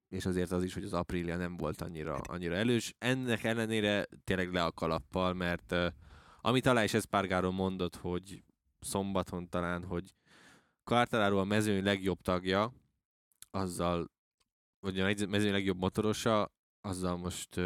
[0.10, 2.94] és azért az is, hogy az Aprilia nem volt annyira, annyira elős.
[2.98, 5.76] Ennek ellenére tényleg le a kalappal, mert
[6.42, 8.44] amit alá is Espargaro mondott, hogy
[8.86, 10.14] szombaton talán, hogy
[10.84, 12.74] Quartararo a mezőny legjobb tagja,
[13.52, 14.12] azzal,
[14.80, 17.62] vagy a mezőny legjobb motorosa, azzal most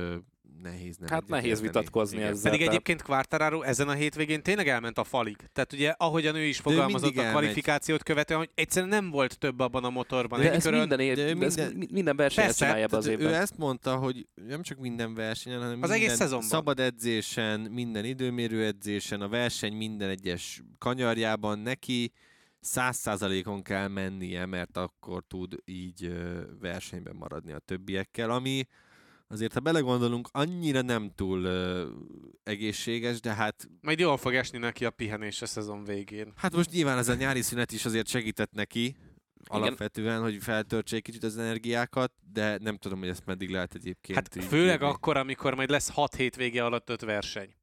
[0.62, 2.30] nehéz nem Hát nehéz vitatkozni Igen.
[2.30, 2.44] ezzel.
[2.44, 2.74] Pedig tehát...
[2.74, 5.38] egyébként Quartararo ezen a hétvégén tényleg elment a falig.
[5.54, 9.84] Tehát ugye, ahogyan ő is fogalmazott a kvalifikációt követően, hogy egyszerűen nem volt több abban
[9.84, 10.40] a motorban.
[10.40, 10.80] De ez körön...
[10.80, 11.16] minden, ér...
[11.16, 13.28] de minden, minden versenyen csinálja az évben.
[13.28, 16.48] Ő ezt mondta, hogy nem csak minden versenyen, hanem az minden egész szezonban.
[16.48, 22.12] szabad edzésen, minden időmérő edzésen, a verseny minden egyes kanyarjában neki
[22.60, 26.12] száz százalékon kell mennie, mert akkor tud így
[26.60, 28.68] versenyben maradni a többiekkel, ami
[29.32, 31.82] azért, ha belegondolunk, annyira nem túl uh,
[32.44, 33.70] egészséges, de hát...
[33.82, 36.34] Majd jól fog esni neki a pihenés a szezon végén.
[36.36, 38.98] Hát most nyilván ez a nyári szünet is azért segített neki, Igen.
[39.46, 44.18] alapvetően, hogy feltöltsék kicsit az energiákat, de nem tudom, hogy ezt meddig lehet egyébként.
[44.18, 47.54] Hát főleg így, akkor, amikor majd lesz 6 hétvége alatt 5 verseny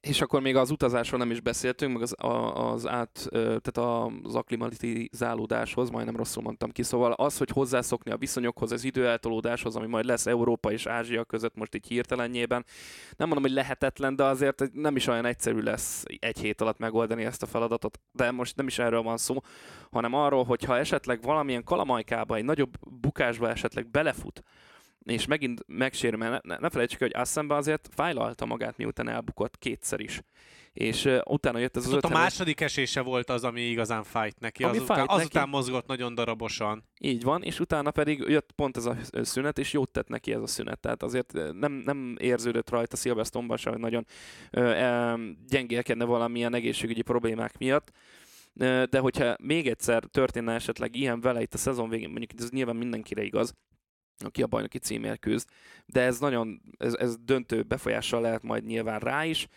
[0.00, 2.14] és akkor még az utazásról nem is beszéltünk, meg az,
[2.54, 3.78] az át, tehát
[4.24, 9.86] az aklimatizálódáshoz, majdnem rosszul mondtam ki, szóval az, hogy hozzászokni a viszonyokhoz, az időeltolódáshoz, ami
[9.86, 12.64] majd lesz Európa és Ázsia között most így hirtelenjében,
[13.16, 17.24] nem mondom, hogy lehetetlen, de azért nem is olyan egyszerű lesz egy hét alatt megoldani
[17.24, 19.36] ezt a feladatot, de most nem is erről van szó,
[19.90, 24.42] hanem arról, hogy ha esetleg valamilyen kalamajkába, egy nagyobb bukásba esetleg belefut,
[25.04, 30.00] és megint megsérül, mert ne, ne felejtsük, hogy Assemba azért fájlalta magát, miután elbukott kétszer
[30.00, 30.20] is.
[30.72, 34.40] És uh, utána jött ez az Ott a második esése volt az, ami igazán fájt
[34.40, 34.64] neki.
[34.64, 35.56] Ami azután, fájt azután neki.
[35.56, 36.84] mozgott nagyon darabosan.
[37.00, 40.42] Így van, és utána pedig jött pont ez a szünet, és jót tett neki ez
[40.42, 40.80] a szünet.
[40.80, 44.06] Tehát azért nem, nem érződött rajta Silverstone-ban sem, hogy nagyon
[44.52, 47.92] uh, gyengélkedne valamilyen egészségügyi problémák miatt
[48.90, 52.76] de hogyha még egyszer történne esetleg ilyen vele itt a szezon végén, mondjuk ez nyilván
[52.76, 53.54] mindenkire igaz,
[54.24, 55.48] aki a bajnoki címért küzd,
[55.86, 59.48] de ez nagyon, ez, ez döntő befolyással lehet majd nyilván rá is,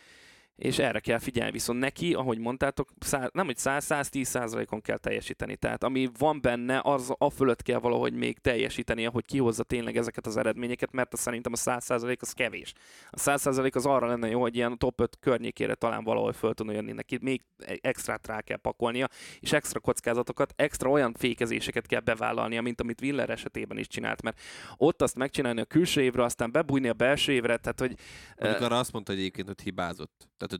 [0.63, 1.51] és erre kell figyelni.
[1.51, 5.55] Viszont neki, ahogy mondtátok, száz, nem hogy 100-110 százalékon kell teljesíteni.
[5.55, 10.25] Tehát ami van benne, az a fölött kell valahogy még teljesítenie, hogy kihozza tényleg ezeket
[10.25, 12.73] az eredményeket, mert szerintem a 100 százalék az kevés.
[13.09, 16.53] A 100 százalék az arra lenne jó, hogy ilyen top 5 környékére talán valahol föl
[16.53, 17.41] tudna jönni neki, még
[17.81, 19.07] extrát rá kell pakolnia,
[19.39, 24.39] és extra kockázatokat, extra olyan fékezéseket kell bevállalnia, mint amit Willer esetében is csinált, mert
[24.77, 27.95] ott azt megcsinálni a külső évre, aztán bebújni a belső évre, tehát hogy...
[28.37, 30.31] Amikor uh, azt mondta egyébként, hogy hibázott.
[30.37, 30.52] Tehát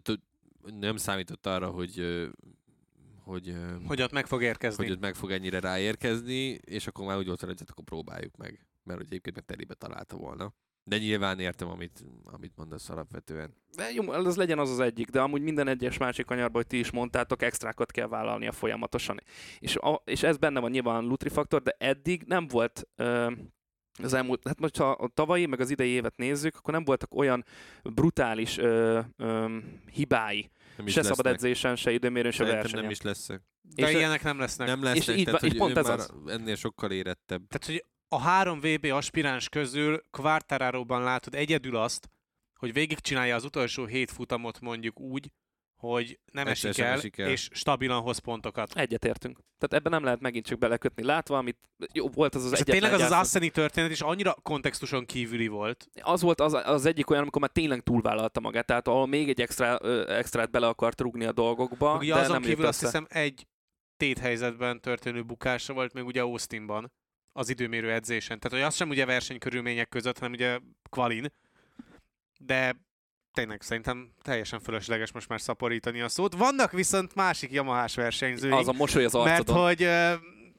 [0.62, 2.04] hogy nem számított arra, hogy
[3.24, 3.56] hogy,
[3.88, 4.84] hogy ott meg fog érkezni.
[4.84, 8.68] Hogy ott meg fog ennyire ráérkezni, és akkor már úgy volt, hogy akkor próbáljuk meg.
[8.84, 10.54] Mert hogy egyébként meg terébe találta volna.
[10.86, 13.56] De nyilván értem, amit, amit mondasz alapvetően.
[13.76, 16.80] De jó, az legyen az az egyik, de amúgy minden egyes másik kanyarban, hogy ti
[16.80, 19.20] is mondtátok, extrákat kell vállalnia folyamatosan.
[19.60, 23.32] És, a, és ez benne van nyilván a Lutri faktor, de eddig nem volt ö,
[24.04, 27.16] az elmúlt, hát most ha a tavalyi, meg az idei évet nézzük, akkor nem voltak
[27.16, 27.46] olyan
[27.84, 29.58] brutális ö, ö,
[29.92, 32.82] hibái, nem se szabad edzésen, se időmérőn, se versenyen.
[32.82, 33.42] nem is lesznek.
[33.76, 34.68] De és ilyenek nem lesznek.
[34.68, 36.14] Nem lesznek, és, így, tehát, és pont ez az.
[36.28, 37.48] ennél sokkal érettebb.
[37.48, 42.10] Tehát, hogy a három VB aspiráns közül Quartararo-ban látod egyedül azt,
[42.56, 45.32] hogy végigcsinálja az utolsó hét futamot mondjuk úgy,
[45.90, 48.72] hogy nem esik el, esik el, és stabilan hoz pontokat.
[48.76, 49.40] Egyetértünk.
[49.58, 51.04] Tehát ebben nem lehet megint csak belekötni.
[51.04, 51.58] Látva, amit
[51.94, 55.88] jó, volt az az egyetlen tényleg az az Asseni történet is annyira kontextuson kívüli volt.
[56.02, 59.42] Az volt az, az egyik olyan, amikor már tényleg túlvállalta magát, tehát ahol még egy
[59.42, 63.48] extra, extrát bele akart rugni a dolgokba, ugye de azon nem kívül azt hiszem egy
[63.98, 66.92] téthelyzetben történő bukása volt még ugye Austinban
[67.32, 68.40] az időmérő edzésen.
[68.40, 71.34] Tehát, hogy az sem ugye versenykörülmények között, hanem ugye Qualin.
[72.40, 72.76] De
[73.34, 76.36] tényleg szerintem teljesen fölösleges most már szaporítani a szót.
[76.36, 78.60] Vannak viszont másik Yamahás versenyzőink.
[78.60, 79.64] Az a mosoly az arcodon.
[79.64, 79.90] Mert hogy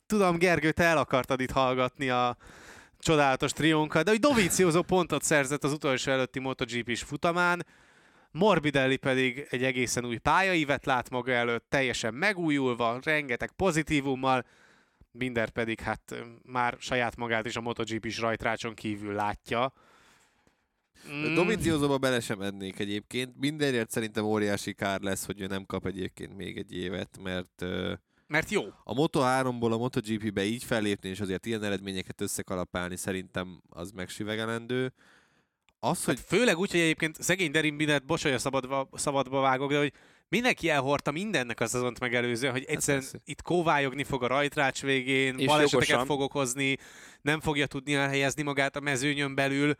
[0.06, 2.36] tudom, Gergő, te el akartad itt hallgatni a
[2.98, 7.66] csodálatos triónkat, de hogy Dovizioso pontot szerzett az utolsó előtti MotoGP-s futamán,
[8.30, 14.44] Morbidelli pedig egy egészen új pályaívet lát maga előtt, teljesen megújulva, rengeteg pozitívummal,
[15.10, 19.72] Binder pedig hát már saját magát is a MotoGP-s rajtrácson kívül látja.
[21.12, 21.34] Mm.
[21.34, 23.34] Doviziosoba bele sem mennék egyébként.
[23.40, 27.64] Mindenért szerintem óriási kár lesz, hogy ő nem kap egyébként még egy évet, mert
[28.26, 28.62] mert jó.
[28.84, 34.92] A Moto3-ból a MotoGP-be így fellépni, és azért ilyen eredményeket összekalapálni szerintem az megsüvegelendő.
[35.80, 36.20] Az, hát hogy...
[36.26, 39.92] Főleg úgy, hogy egyébként szegény Derin Binet, bocsánat, szabadba, szabadba vágok, de hogy
[40.28, 43.20] mindenki elhordta mindennek a szezont megelőzően, hogy egyszerűen persze.
[43.24, 46.06] itt kóvályogni fog a rajtrács végén, És baleseteket jogosan.
[46.06, 46.76] fog okozni,
[47.22, 49.74] nem fogja tudni elhelyezni magát a mezőnyön belül.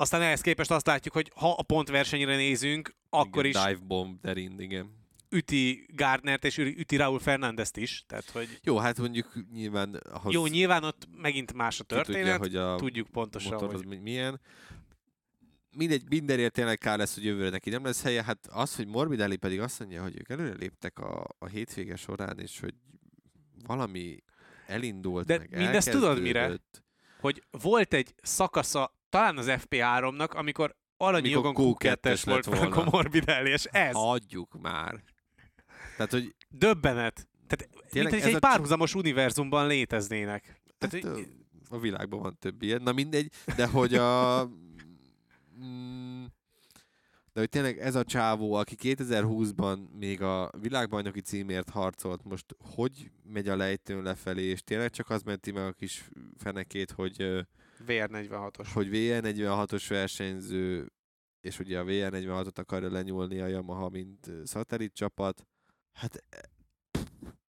[0.00, 4.20] Aztán ehhez képest azt látjuk, hogy ha a pontversenyre nézünk, akkor igen, is Dive bomb
[4.20, 4.92] derind, igen.
[5.30, 8.04] üti Gardnert és üti Raúl Fernándezt is.
[8.06, 9.94] Tehát, hogy Jó, hát mondjuk nyilván...
[9.94, 13.68] Ahhoz jó, nyilván ott megint más a ki tudja, történet, hogy a tudjuk pontosan, motor
[13.68, 14.40] az hogy mi- milyen.
[15.70, 18.22] Mindegy, mindenért tényleg kár lesz, hogy jövőre neki nem lesz helye.
[18.22, 22.38] Hát az, hogy Morbidelli pedig azt mondja, hogy ők előre léptek a, a hétvége során,
[22.38, 22.74] és hogy
[23.66, 24.22] valami
[24.66, 26.58] elindult, De meg mindezt tudod mire?
[27.20, 32.84] hogy volt egy szakasza, talán az FP3-nak, amikor Mikor jogon Q2-es Q2-es volt Franco.
[32.90, 35.02] Morbidelli, és ez Hagyjuk már.
[35.96, 37.28] Tehát, hogy döbbenet.
[37.46, 40.46] Tehát, mint Tényleg hogy ez egy a- párhuzamos univerzumban léteznének.
[40.78, 41.28] Hát, Tehát, hogy-
[41.70, 44.44] ö, a világban van több ilyen, na mindegy, de hogy a...
[45.64, 46.24] Mm,
[47.32, 52.44] de hogy tényleg ez a csávó, aki 2020-ban még a világbajnoki címért harcolt, most
[52.74, 57.46] hogy megy a lejtőn lefelé, és tényleg csak az menti meg a kis fenekét, hogy,
[57.86, 58.68] VR46-os.
[58.72, 60.92] hogy VR46-os versenyző,
[61.40, 65.46] és ugye a VR46-ot akarja lenyúlni a Yamaha, mint szatellit csapat.
[65.92, 66.24] Hát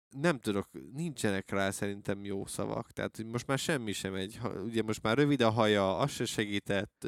[0.09, 2.91] nem tudok, nincsenek rá szerintem jó szavak.
[2.91, 4.37] Tehát hogy most már semmi sem megy.
[4.37, 7.07] Ha- Ugye most már rövid a haja, az se segített.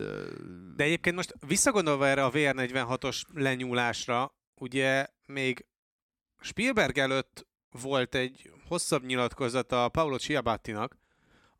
[0.75, 5.65] De egyébként most visszagondolva erre a VR46-os lenyúlásra, ugye még
[6.39, 7.47] Spielberg előtt
[7.81, 10.97] volt egy hosszabb nyilatkozata Paolo Ciabattinak,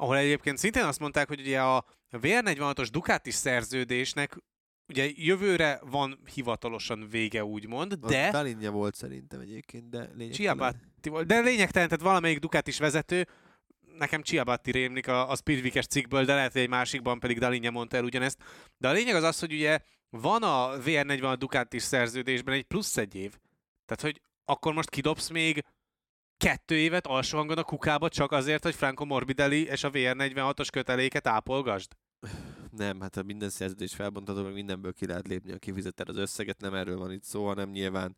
[0.01, 4.37] ahol egyébként szintén azt mondták, hogy ugye a VR46-os Ducati szerződésnek
[4.87, 10.31] ugye jövőre van hivatalosan vége, úgymond, de Dalinja volt szerintem egyébként, de lényegtelen.
[10.31, 13.27] Ciabatti volt, de lényegtelen, tehát valamelyik Ducatis vezető,
[13.97, 17.97] nekem Ciabatti rémlik a, a Speedweek-es cikkből, de lehet, hogy egy másikban pedig Dalinja mondta
[17.97, 18.43] el ugyanezt.
[18.77, 23.15] De a lényeg az az, hogy ugye van a VR40 Ducatis szerződésben egy plusz egy
[23.15, 23.37] év.
[23.85, 25.63] Tehát, hogy akkor most kidobsz még
[26.41, 31.27] kettő évet alsó hangon a kukába csak azért, hogy Franco Morbidelli és a VR46-os köteléket
[31.27, 31.91] ápolgasd?
[32.71, 36.61] Nem, hát ha minden szerződés felbontható, meg mindenből ki lehet lépni, ha kifizeted az összeget,
[36.61, 38.17] nem erről van itt szó, hanem nyilván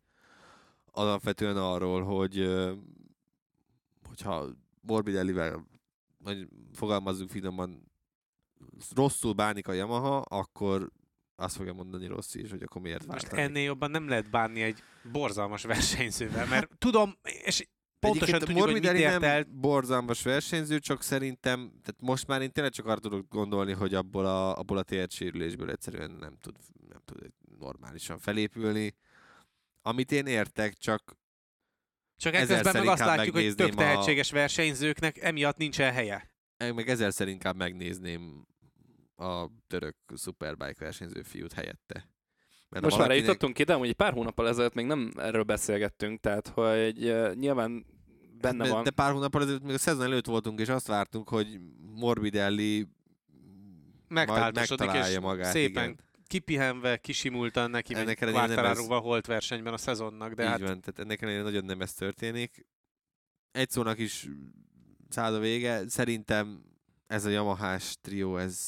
[0.90, 2.50] alapvetően arról, hogy
[4.08, 4.48] hogyha
[4.80, 5.66] Morbidellivel,
[6.18, 7.92] vagy fogalmazzunk finoman,
[8.94, 10.90] rosszul bánik a Yamaha, akkor
[11.36, 13.42] azt fogja mondani Rossi is, hogy akkor miért Most váltani.
[13.42, 14.82] ennél jobban nem lehet bánni egy
[15.12, 17.68] borzalmas versenyzővel, mert tudom, és
[18.04, 19.44] pontosan Egyébként tudjuk, hogy mit Morbidelli ért nem el.
[19.60, 24.26] borzalmas versenyző, csak szerintem, tehát most már én tényleg csak arra tudok gondolni, hogy abból
[24.26, 26.56] a, abból a térsérülésből egyszerűen nem tud,
[26.88, 28.94] nem tud normálisan felépülni.
[29.82, 31.16] Amit én értek, csak
[32.16, 36.30] Csak ekközben meg azt látjuk, hogy több megnézném a- tehetséges versenyzőknek emiatt nincsen helye.
[36.56, 38.46] meg ezerszer inkább megnézném
[39.16, 42.08] a török Superbike versenyző fiút helyette.
[42.68, 46.20] Mert Most már valakinek- eljutottunk ide, hogy egy pár hónappal ezelőtt még nem erről beszélgettünk,
[46.20, 47.86] tehát hogy uh, nyilván
[48.50, 48.82] benne de, van.
[48.84, 51.60] De pár hónappal ezelőtt még a szezon előtt voltunk, és azt vártunk, hogy
[51.94, 52.88] Morbidelli
[54.08, 55.52] Megtáltosodik, és megtalálja magát.
[55.52, 55.98] szépen igen.
[56.26, 60.60] kipihenve, kisimultan neki Ennek megy ellenére nem ez- holt versenyben a szezonnak, de Így hát
[60.60, 62.66] van, tehát ennek ellenére nagyon nem ez történik.
[63.52, 64.28] Egy szónak is
[65.08, 65.88] száll a vége.
[65.88, 66.62] Szerintem
[67.06, 68.58] ez a Yamahás trió, ez,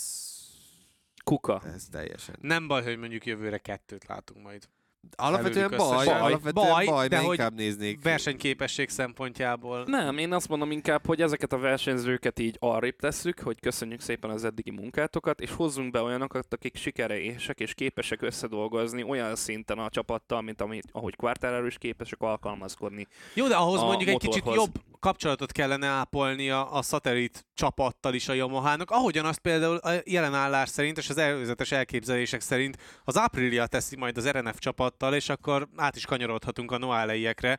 [1.24, 1.62] Kuka.
[1.74, 2.36] ez teljesen.
[2.40, 4.68] nem baj, hogy mondjuk jövőre kettőt látunk majd.
[5.16, 6.20] Alapvetően baj, összesen.
[6.20, 8.02] alapvetően Baj, baj, de de hogy inkább néznék.
[8.02, 9.84] Versenyképesség szempontjából.
[9.86, 14.30] Nem, én azt mondom inkább, hogy ezeket a versenyzőket így arrébb tesszük, hogy köszönjük szépen
[14.30, 19.88] az eddigi munkátokat, és hozzunk be olyanokat, akik sikeresek és képesek összedolgozni olyan szinten a
[19.88, 23.06] csapattal, mint amit, ahogy Quartararo is képesek alkalmazkodni.
[23.34, 24.64] Jó, de ahhoz mondjuk egy kicsit motorhoz.
[24.64, 29.90] jobb kapcsolatot kellene ápolni a, a szatellit csapattal is a Yamahának, ahogyan azt például a
[30.04, 34.58] jelen állás szerint és az előzetes elképzelések szerint az Aprilia teszi majd az RNF
[34.96, 37.59] csapattal, és akkor át is kanyarodhatunk a Noáleiekre,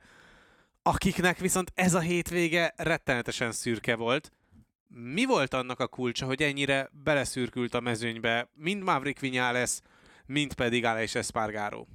[0.84, 4.32] akiknek viszont ez a hétvége rettenetesen szürke volt.
[4.88, 9.80] Mi volt annak a kulcsa, hogy ennyire beleszürkült a mezőnybe, mind Maverick Viñales,
[10.26, 11.86] mind pedig Alex Espargaro?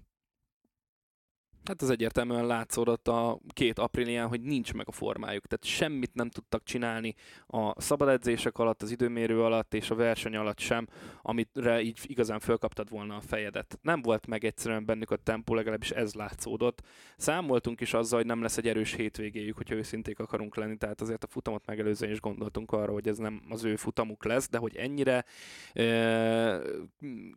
[1.64, 6.30] Hát ez egyértelműen látszódott a két aprílián, hogy nincs meg a formájuk, tehát semmit nem
[6.30, 7.14] tudtak csinálni
[7.46, 10.86] a szabad edzések alatt, az időmérő alatt és a verseny alatt sem,
[11.22, 13.78] amire így igazán fölkaptad volna a fejedet.
[13.82, 16.82] Nem volt meg egyszerűen bennük a tempó, legalábbis ez látszódott.
[17.16, 21.24] Számoltunk is azzal, hogy nem lesz egy erős hétvégéjük, hogyha őszinték akarunk lenni, tehát azért
[21.24, 24.76] a futamot megelőzően is gondoltunk arra, hogy ez nem az ő futamuk lesz, de hogy
[24.76, 25.24] ennyire
[25.72, 26.60] e,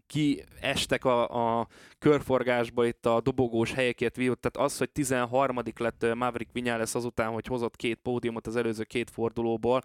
[0.08, 1.68] kiestek a, a
[2.00, 5.58] körforgásba itt a dobogós helyekért vívott, tehát az, hogy 13.
[5.78, 9.82] lett Maverick Viñales azután, hogy hozott két pódiumot az előző két fordulóból,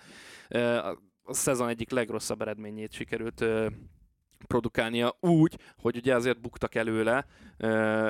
[1.22, 3.44] a szezon egyik legrosszabb eredményét sikerült
[4.46, 7.26] produkálnia úgy, hogy ugye azért buktak előle,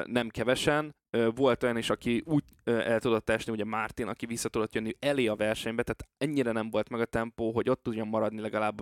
[0.06, 0.94] nem kevesen.
[1.34, 5.26] Volt olyan is, aki úgy el tudott esni, ugye Martin, aki vissza tudott jönni elé
[5.26, 8.80] a versenybe, tehát ennyire nem volt meg a tempó, hogy ott tudjon maradni legalább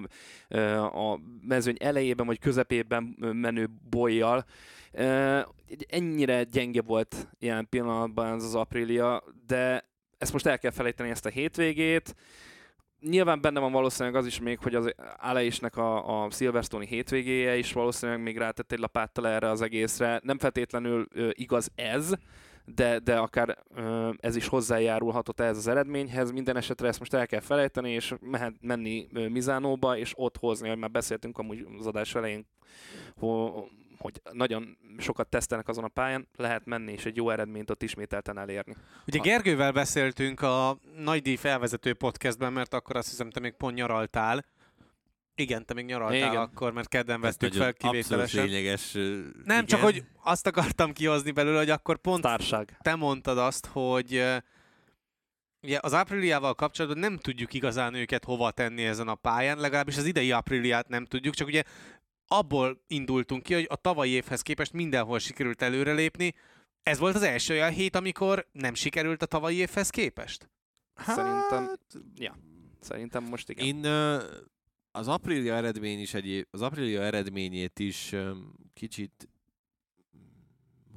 [0.95, 4.45] a mezőny elejében vagy közepében menő bolyjal.
[5.89, 11.27] Ennyire gyenge volt ilyen pillanatban ez az Aprilia, de ezt most el kell felejteni ezt
[11.27, 12.15] a hétvégét.
[13.01, 17.73] Nyilván benne van valószínűleg az is még, hogy az Aleisnek a, a Silverstone-i hétvégéje is
[17.73, 20.21] valószínűleg még rátett egy lapáttal erre az egészre.
[20.23, 22.13] Nem feltétlenül ö, igaz ez,
[22.65, 26.31] de, de akár ö, ez is hozzájárulhatott ehhez az eredményhez.
[26.31, 30.79] Minden esetre ezt most el kell felejteni, és mehet, menni Mizánóba, és ott hozni, hogy
[30.79, 32.47] már beszéltünk amúgy az adás elején,
[33.99, 38.39] hogy nagyon sokat tesztelnek azon a pályán, lehet menni és egy jó eredményt ott ismételten
[38.39, 38.77] elérni.
[39.07, 43.75] Ugye Gergővel beszéltünk a Nagy Díj felvezető podcastben, mert akkor azt hiszem, te még pont
[43.75, 44.45] nyaraltál.
[45.35, 46.37] Igen, te még nyaraltál Igen.
[46.37, 48.45] akkor, mert kedden vettük fel kivételesen.
[48.45, 48.93] lényeges.
[48.93, 49.67] Nem, igen.
[49.67, 52.79] csak hogy azt akartam kihozni belőle, hogy akkor pont Társág.
[52.83, 54.25] te mondtad azt, hogy
[55.63, 60.05] Ugye az Apriliával kapcsolatban nem tudjuk igazán őket hova tenni ezen a pályán, legalábbis az
[60.05, 61.63] idei Apriliát nem tudjuk, csak ugye
[62.29, 66.35] abból indultunk ki, hogy a tavalyi évhez képest mindenhol sikerült előrelépni.
[66.83, 70.51] Ez volt az első olyan hét, amikor nem sikerült a tavalyi évhez képest?
[70.95, 71.17] Hát...
[71.17, 71.79] Szerintem,
[72.15, 72.37] ja,
[72.81, 73.67] szerintem most igen.
[73.67, 73.85] Én
[74.93, 78.15] az Aprilia eredmény is egy, az Aprilia eredményét is
[78.75, 79.29] kicsit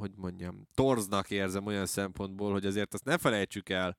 [0.01, 3.97] hogy mondjam, torznak érzem olyan szempontból, hogy azért azt ne felejtsük el,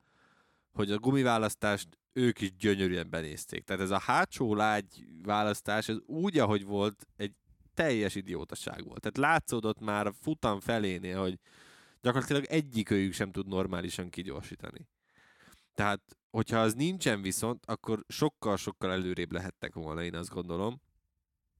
[0.73, 3.65] hogy a gumiválasztást ők is gyönyörűen benézték.
[3.65, 7.33] Tehát ez a hátsó lágy választás, ez úgy, ahogy volt, egy
[7.75, 9.01] teljes idiótaság volt.
[9.01, 11.39] Tehát látszódott már a futam felénél, hogy
[12.01, 14.89] gyakorlatilag egyikőjük sem tud normálisan kigyorsítani.
[15.75, 20.81] Tehát, hogyha az nincsen viszont, akkor sokkal-sokkal előrébb lehettek volna, én azt gondolom.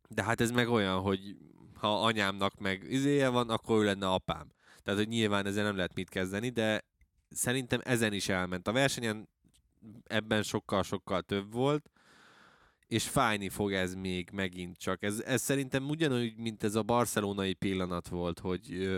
[0.09, 1.37] De hát ez meg olyan, hogy
[1.75, 4.53] ha anyámnak meg izéje van, akkor ő lenne apám.
[4.83, 6.85] Tehát, hogy nyilván ezzel nem lehet mit kezdeni, de
[7.35, 8.69] szerintem ezen is elment.
[8.69, 9.29] A versenyen
[10.05, 11.91] ebben sokkal-sokkal több volt,
[12.87, 15.03] és fájni fog ez még megint csak.
[15.03, 18.91] Ez, ez szerintem ugyanúgy, mint ez a barcelonai pillanat volt, hogy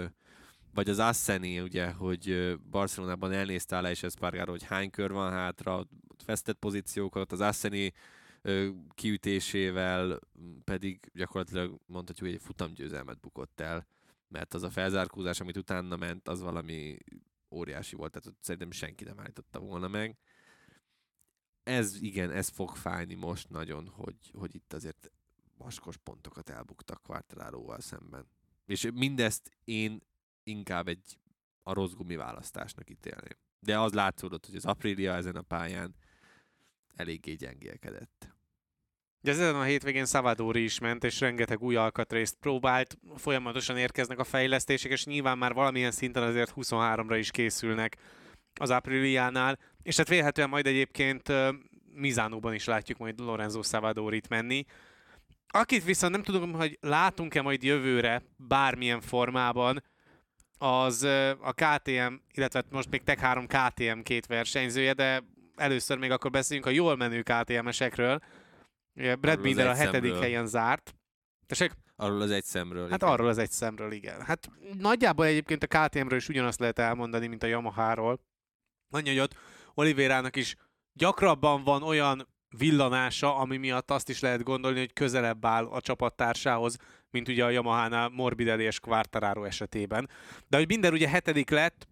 [0.75, 5.87] vagy az Asseni, ugye, hogy Barcelonában elnézte le és Espargaro, hogy hány kör van hátra,
[6.27, 7.93] vesztett pozíciókat, az Asseni
[8.95, 10.21] kiütésével
[10.65, 13.87] pedig gyakorlatilag mondhatjuk, hogy egy futamgyőzelmet bukott el,
[14.29, 16.99] mert az a felzárkózás, amit utána ment, az valami
[17.55, 20.19] óriási volt, tehát szerintem senki nem állította volna meg
[21.65, 25.11] ez igen, ez fog fájni most nagyon, hogy, hogy itt azért
[25.57, 28.27] vaskos pontokat elbuktak Quartararóval szemben.
[28.67, 30.01] És mindezt én
[30.43, 31.19] inkább egy
[31.63, 33.39] a rossz gumi választásnak ítélném.
[33.59, 35.95] De az látszódott, hogy az Aprilia ezen a pályán
[36.95, 38.34] eléggé gyengélkedett.
[39.25, 44.25] De ezen a hétvégén Szavadóri is ment, és rengeteg új alkatrészt próbált, folyamatosan érkeznek a
[44.25, 47.97] fejlesztések, és nyilván már valamilyen szinten azért 23-ra is készülnek
[48.61, 51.33] az Apriliánál, és hát vélhetően majd egyébként
[51.95, 54.65] Mizánóban is látjuk majd Lorenzo Savadorit menni.
[55.49, 59.83] Akit viszont nem tudom, hogy látunk-e majd jövőre bármilyen formában,
[60.59, 61.03] az
[61.41, 65.23] a KTM, illetve hát most még Tech 3 KTM két versenyzője, de
[65.57, 68.21] először még akkor beszéljünk a jól menő KTM-esekről.
[68.95, 70.21] Brad Binder a hetedik szemről.
[70.21, 70.95] helyen zárt.
[71.47, 71.73] Tessék?
[71.97, 72.89] Arról az egy szemről.
[72.89, 73.09] Hát igen.
[73.09, 74.21] arról az egy szemről, igen.
[74.21, 78.21] Hát nagyjából egyébként a KTM-ről is ugyanazt lehet elmondani, mint a Yamaha-ról.
[78.91, 79.37] Annyi, hogy ott
[79.75, 80.57] Olivérának is
[80.93, 82.29] gyakrabban van olyan
[82.59, 86.77] villanása, ami miatt azt is lehet gondolni, hogy közelebb áll a csapattársához,
[87.11, 90.09] mint ugye a Yamaha-nál Morbidelli és Quartararo esetében.
[90.49, 91.89] De hogy minden ugye hetedik lett,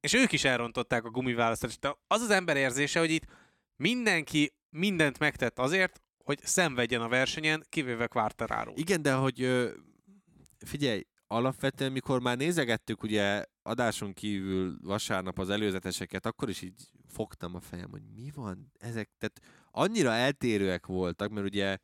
[0.00, 1.96] és ők is elrontották a gumiválasztást.
[2.06, 3.24] Az az ember érzése, hogy itt
[3.76, 8.72] mindenki mindent megtett azért, hogy szenvedjen a versenyen, kivéve Quartararo.
[8.76, 9.70] Igen, de hogy
[10.58, 17.54] figyelj, alapvetően, mikor már nézegettük ugye adáson kívül vasárnap az előzeteseket, akkor is így fogtam
[17.54, 21.78] a fejem, hogy mi van ezek, tehát annyira eltérőek voltak, mert ugye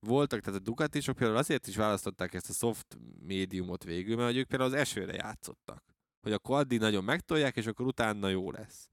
[0.00, 4.48] voltak, tehát a Ducatisok például azért is választották ezt a soft médiumot végül, mert ők
[4.48, 5.84] például az esőre játszottak.
[6.20, 8.88] Hogy akkor addig nagyon megtolják, és akkor utána jó lesz.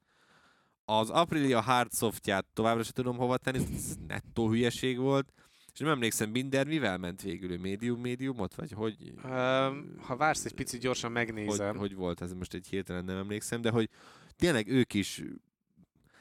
[0.89, 5.33] Az Aprilia hard softját továbbra sem tudom hova tenni, ez nettó hülyeség volt.
[5.73, 7.51] És nem emlékszem, Binder mivel ment végül?
[7.51, 8.55] Ő médium médiumot?
[8.55, 9.13] Vagy hogy...
[9.23, 11.77] Um, ha vársz egy picit, gyorsan megnézem.
[11.77, 12.33] Hogy, hogy volt ez?
[12.33, 13.89] Most egy hirtelen nem emlékszem, de hogy
[14.35, 15.23] tényleg ők is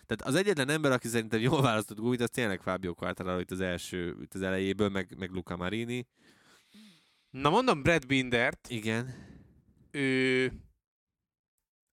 [0.06, 3.60] tehát az egyetlen ember, aki szerintem jól választott gumit, az tényleg Fábio Quartararo itt az
[3.60, 6.06] első, itt az elejéből, meg, meg Luca Marini.
[7.30, 8.68] Na mondom Brad Bindert.
[8.70, 9.14] Igen.
[9.90, 10.52] Ő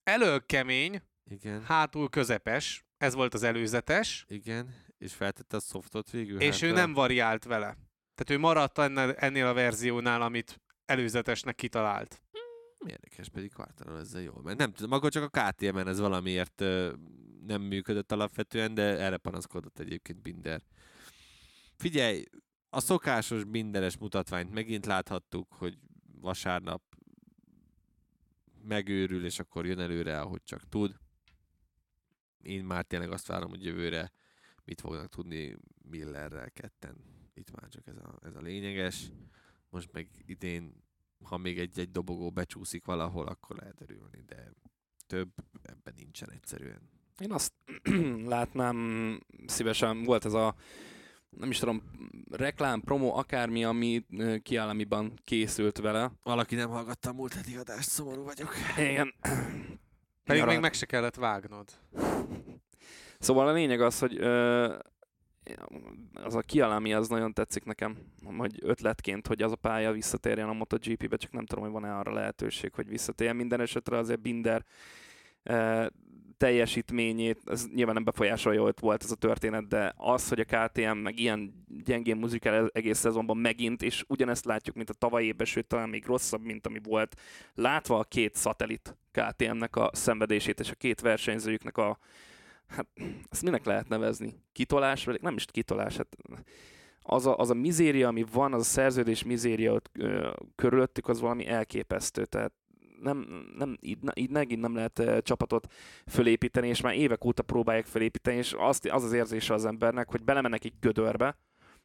[0.04, 1.64] elől kemény, Igen.
[1.64, 4.26] hátul közepes, ez volt az előzetes.
[4.28, 6.42] Igen és feltette a softot végül.
[6.42, 7.78] És hát ő nem variált vele.
[8.16, 12.22] Tehát ő maradt ennél, ennél a verziónál, amit előzetesnek kitalált.
[12.86, 14.60] Érdekes, pedig Quartararo ezzel jól ment.
[14.60, 16.94] Nem tudom, akkor csak a KTM-en ez valamiért ö,
[17.46, 20.62] nem működött alapvetően, de erre panaszkodott egyébként Binder.
[21.78, 22.24] Figyelj,
[22.70, 25.78] a szokásos Binderes mutatványt megint láthattuk, hogy
[26.22, 26.82] vasárnap
[28.68, 31.02] megőrül, és akkor jön előre, ahogy csak tud.
[32.44, 34.12] Én már tényleg azt várom, hogy jövőre
[34.66, 35.58] mit fognak tudni
[35.90, 36.96] Millerrel ketten.
[37.34, 39.12] Itt már csak ez a, ez a lényeges.
[39.70, 40.84] Most meg idén,
[41.24, 44.52] ha még egy-egy dobogó becsúszik valahol, akkor lehet örülni, de
[45.08, 45.30] több
[45.62, 46.90] ebben nincsen egyszerűen.
[47.20, 47.54] Én azt
[48.36, 50.56] látnám szívesen, volt ez a
[51.30, 51.84] nem is tudom,
[52.32, 54.06] reklám, promo, akármi, ami
[54.42, 56.12] kiállamiban készült vele.
[56.24, 58.54] Valaki nem hallgatta a múlt heti adást, szomorú vagyok.
[58.78, 59.14] Igen.
[60.24, 60.54] Pedig Nyarat.
[60.54, 61.70] még meg se kellett vágnod.
[63.20, 64.76] Szóval a lényeg az, hogy ö,
[66.14, 67.98] az a kialami az nagyon tetszik nekem,
[68.38, 72.14] hogy ötletként, hogy az a pálya visszatérjen a MotoGP-be, csak nem tudom, hogy van-e arra
[72.14, 73.36] lehetőség, hogy visszatérjen.
[73.36, 74.66] Minden esetre azért Binder
[76.38, 80.98] teljesítményét, ez nyilván nem befolyásolja, hogy volt ez a történet, de az, hogy a KTM
[80.98, 85.68] meg ilyen gyengén muzikál egész szezonban megint, és ugyanezt látjuk, mint a tavalyi évben, sőt
[85.68, 87.16] talán még rosszabb, mint ami volt,
[87.54, 91.98] látva a két szatellit KTM-nek a szenvedését, és a két versenyzőjüknek a
[92.68, 92.88] hát
[93.30, 94.36] ezt minek lehet nevezni?
[94.52, 95.06] Kitolás?
[95.06, 96.18] Vagy nem is kitolás, hát
[97.02, 101.20] az a, az a mizéria, ami van, az a szerződés mizéria ott ö, körülöttük, az
[101.20, 102.54] valami elképesztő, tehát
[103.04, 103.28] nem,
[103.58, 105.68] nem, így, így megint nem lehet ö, csapatot
[106.08, 110.24] fölépíteni, és már évek óta próbálják fölépíteni, és azt, az az érzése az embernek, hogy
[110.24, 111.38] belemennek egy gödörbe,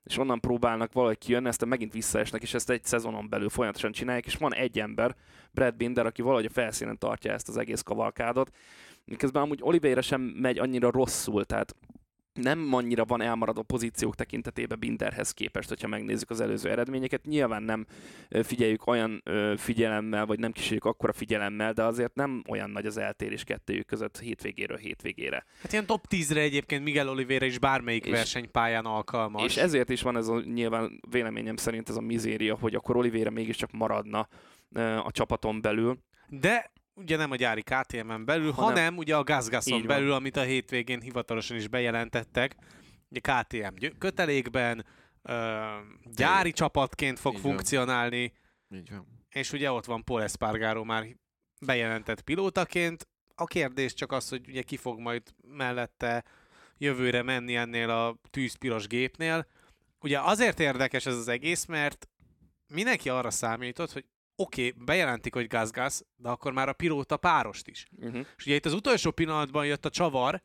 [0.05, 4.27] és onnan próbálnak valahogy kijönni, aztán megint visszaesnek, és ezt egy szezonon belül folyamatosan csinálják,
[4.27, 5.17] és van egy ember,
[5.51, 8.57] Brad Binder, aki valahogy a felszínen tartja ezt az egész kavalkádot,
[9.05, 11.75] miközben amúgy Oliveira sem megy annyira rosszul, tehát
[12.33, 17.25] nem annyira van elmaradva pozíciók tekintetében Binderhez képest, hogyha megnézzük az előző eredményeket.
[17.25, 17.87] Nyilván nem
[18.43, 19.23] figyeljük olyan
[19.57, 24.19] figyelemmel, vagy nem kísérjük akkora figyelemmel, de azért nem olyan nagy az eltérés kettőjük között
[24.19, 25.45] hétvégéről hétvégére.
[25.63, 29.45] Hát ilyen top 10-re egyébként Miguel Oliveira is bármelyik És- versenypályán alkalmas.
[29.45, 33.31] És ezért is van ez a nyilván véleményem szerint ez a mizéria, hogy akkor Oliveira
[33.31, 34.29] mégiscsak maradna
[35.05, 35.99] a csapaton belül.
[36.29, 39.87] De ugye nem a gyári KTM-en belül, Hanem- hanem, ugye a van.
[39.87, 42.57] belül, amit a hétvégén hivatalosan is bejelentettek.
[43.11, 44.87] Ugye KTM kötelékben,
[45.23, 45.65] ö,
[46.05, 47.53] gyári csapatként fog Így van.
[47.53, 48.33] funkcionálni,
[48.75, 49.07] Így van.
[49.31, 51.07] és ugye ott van Paul Espargaro már
[51.61, 53.09] bejelentett pilótaként.
[53.35, 56.25] A kérdés csak az, hogy ugye ki fog majd mellette
[56.79, 59.47] jövőre menni ennél a tűzpiros gépnél.
[60.01, 62.09] Ugye azért érdekes ez az egész, mert
[62.75, 64.05] mindenki arra számított, hogy
[64.41, 67.89] oké, okay, bejelentik, hogy gazgaz, de akkor már a pilóta párost is.
[67.97, 68.27] Uh-huh.
[68.37, 70.43] És ugye itt az utolsó pillanatban jött a csavar,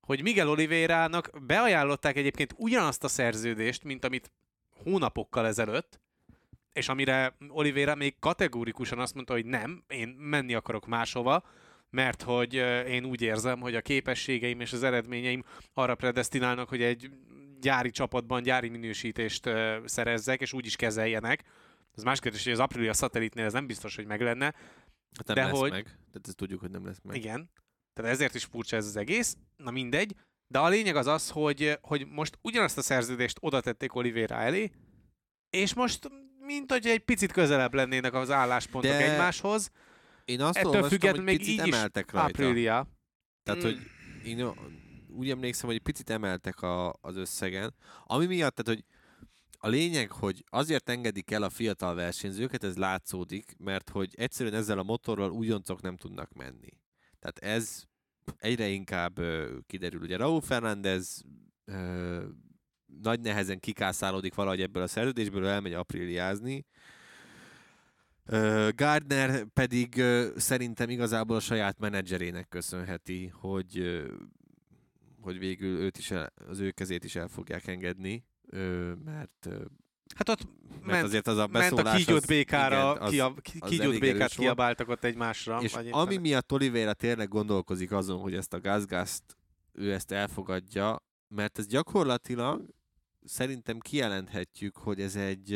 [0.00, 4.30] hogy Miguel Oliveira-nak beajánlották egyébként ugyanazt a szerződést, mint amit
[4.82, 6.00] hónapokkal ezelőtt,
[6.72, 11.44] és amire Oliveira még kategórikusan azt mondta, hogy nem, én menni akarok máshova,
[11.90, 12.54] mert hogy
[12.88, 17.10] én úgy érzem, hogy a képességeim és az eredményeim arra predestinálnak, hogy egy
[17.60, 19.50] gyári csapatban gyári minősítést
[19.84, 21.44] szerezzek, és úgy is kezeljenek.
[22.00, 24.44] Az más kérdés, hogy az Aprilia szatellitnél ez nem biztos, hogy meg lenne,
[25.16, 25.84] Hát nem De lesz hogy- meg.
[25.84, 27.16] Tehát ezt tudjuk, hogy nem lesz meg.
[27.16, 27.50] igen.
[27.92, 29.36] Tehát ezért is furcsa ez az egész.
[29.56, 30.14] Na mindegy.
[30.46, 34.70] De a lényeg az az, hogy, hogy most ugyanazt a szerződést oda tették Oliveira elé,
[35.50, 36.08] és most
[36.46, 39.70] mint hogy egy picit közelebb lennének az álláspontok De egymáshoz.
[40.24, 42.28] Én azt Ettől függetlenül hogy még picit így is emeltek rajta.
[42.28, 42.86] Aprilia.
[43.42, 43.64] Tehát, Mm.
[43.66, 43.78] hogy
[44.24, 44.52] én
[45.08, 47.74] úgy emlékszem, hogy picit emeltek a, az összegen.
[48.04, 48.84] Ami miatt, tehát, hogy
[49.62, 54.78] a lényeg, hogy azért engedik el a fiatal versenyzőket, ez látszódik, mert hogy egyszerűen ezzel
[54.78, 56.78] a motorral újoncok nem tudnak menni.
[57.18, 57.84] Tehát ez
[58.36, 60.00] egyre inkább ö, kiderül.
[60.00, 61.24] Ugye Raúl Fernández
[63.02, 66.66] nagy nehezen kikászálódik valahogy ebből a szerződésből, elmegy apriliázni.
[68.26, 70.02] Ö, Gardner pedig
[70.36, 74.02] szerintem igazából a saját menedzserének köszönheti, hogy,
[75.20, 79.48] hogy végül őt is el, az ő kezét is el fogják engedni, ö, mert,
[80.14, 83.34] Hát ott mert ment, azért az a ment a beszólás kígyót békára, igen, az, kia,
[83.42, 85.60] ki- az kígyót békát kiabáltak ott egymásra.
[85.62, 89.36] és ami miatt Oliveira tényleg gondolkozik azon, hogy ezt a gazgázt
[89.72, 92.64] ő ezt elfogadja, mert ez gyakorlatilag
[93.24, 95.52] szerintem kijelenthetjük, hogy ez egy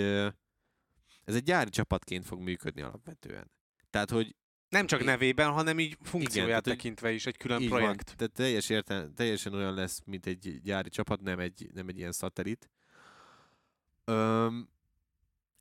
[1.24, 3.50] ez egy gyári csapatként fog működni alapvetően.
[3.90, 4.34] Tehát, hogy
[4.68, 8.06] Nem csak nevében, hanem így funkcióját tehát, hogy tekintve is egy külön projekt.
[8.06, 11.98] van, tehát teljes értel, teljesen olyan lesz, mint egy gyári csapat, nem egy, nem egy
[11.98, 12.70] ilyen szatellit.
[14.04, 14.68] Öm,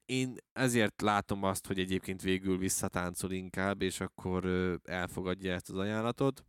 [0.05, 5.77] én ezért látom azt, hogy egyébként végül visszatáncol inkább, és akkor ö, elfogadja ezt az
[5.77, 6.43] ajánlatot.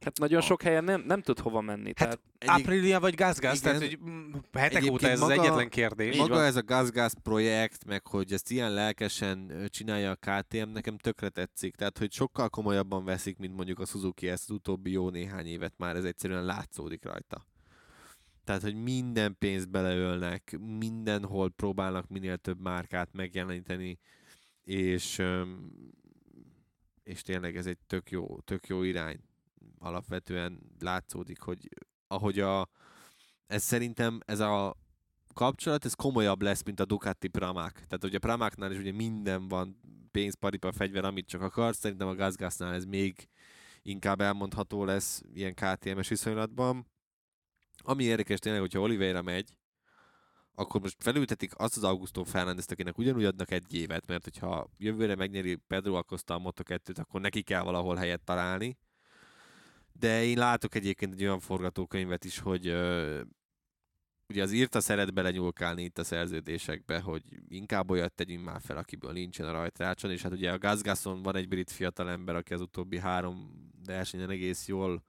[0.00, 1.92] Hát nagyon sok helyen nem, nem tud hova menni.
[1.96, 5.68] Hát tehát Aprilia vagy gázgáz, tehát hogy mm, hetek Egyébként óta ez az maga- egyetlen
[5.68, 6.16] kérdés.
[6.16, 6.44] Maga van.
[6.44, 11.74] ez a gazgáz projekt, meg hogy ezt ilyen lelkesen csinálja a KTM, nekem tökre tetszik.
[11.74, 15.74] Tehát, hogy sokkal komolyabban veszik, mint mondjuk a Suzuki ezt az utóbbi jó néhány évet
[15.76, 17.46] már, ez egyszerűen látszódik rajta.
[18.44, 23.98] Tehát, hogy minden pénzt beleölnek, mindenhol próbálnak minél több márkát megjeleníteni,
[24.64, 25.22] és,
[27.02, 29.18] és tényleg ez egy tök jó, tök jó irány.
[29.78, 31.68] Alapvetően látszódik, hogy
[32.06, 32.68] ahogy a,
[33.46, 34.76] ez szerintem ez a
[35.34, 37.72] kapcsolat, ez komolyabb lesz, mint a Ducati Pramac.
[37.74, 39.80] Tehát ugye a Pramacnál is ugye minden van,
[40.10, 43.28] pénz, paripa, fegyver, amit csak akarsz, szerintem a Gazgasnál ez még
[43.82, 46.86] inkább elmondható lesz ilyen KTM-es viszonylatban.
[47.82, 49.54] Ami érdekes tényleg, hogyha Oliveira megy,
[50.54, 55.14] akkor most felültetik azt az Augusto Fernandes, akinek ugyanúgy adnak egy évet, mert hogyha jövőre
[55.14, 58.78] megnyeri Pedro Acosta a Moto2-t, akkor neki kell valahol helyet találni.
[59.92, 63.20] De én látok egyébként egy olyan forgatókönyvet is, hogy ö,
[64.28, 69.12] ugye az írta szeret belenyúlkálni itt a szerződésekbe, hogy inkább olyat tegyünk már fel, akiből
[69.12, 72.98] nincsen a rajtrácson, és hát ugye a Gazgasson van egy brit fiatalember, aki az utóbbi
[72.98, 73.52] három
[73.86, 75.02] versenyen egész jól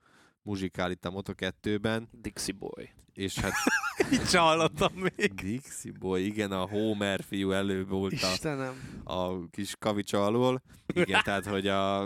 [0.44, 2.90] muzsikál itt a Moto2-ben, Dixie Boy.
[3.14, 3.52] és hát
[4.14, 5.34] Így hallottam még.
[5.34, 9.02] Dixie Boy, igen, a Homer fiú előbb a, Istenem.
[9.04, 10.62] a kis kavicsa alól.
[10.94, 12.02] Igen, tehát, hogy a,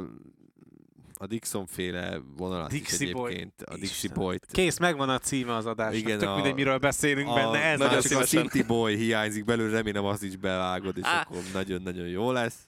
[1.20, 3.26] a Dixon féle vonalat Dixie is Boy.
[3.32, 4.14] egyébként, a Dixie Isten.
[4.24, 4.46] Boy-t.
[4.52, 6.00] Kész, megvan a címe az adásnak.
[6.00, 7.60] Igen, Tök a- mindegy, miről beszélünk benne.
[7.64, 8.24] Ez nagyon csak a.
[8.24, 11.22] City Boy hiányzik belőle, remélem azt is bevágod, és Á.
[11.22, 12.68] akkor nagyon-nagyon jó lesz.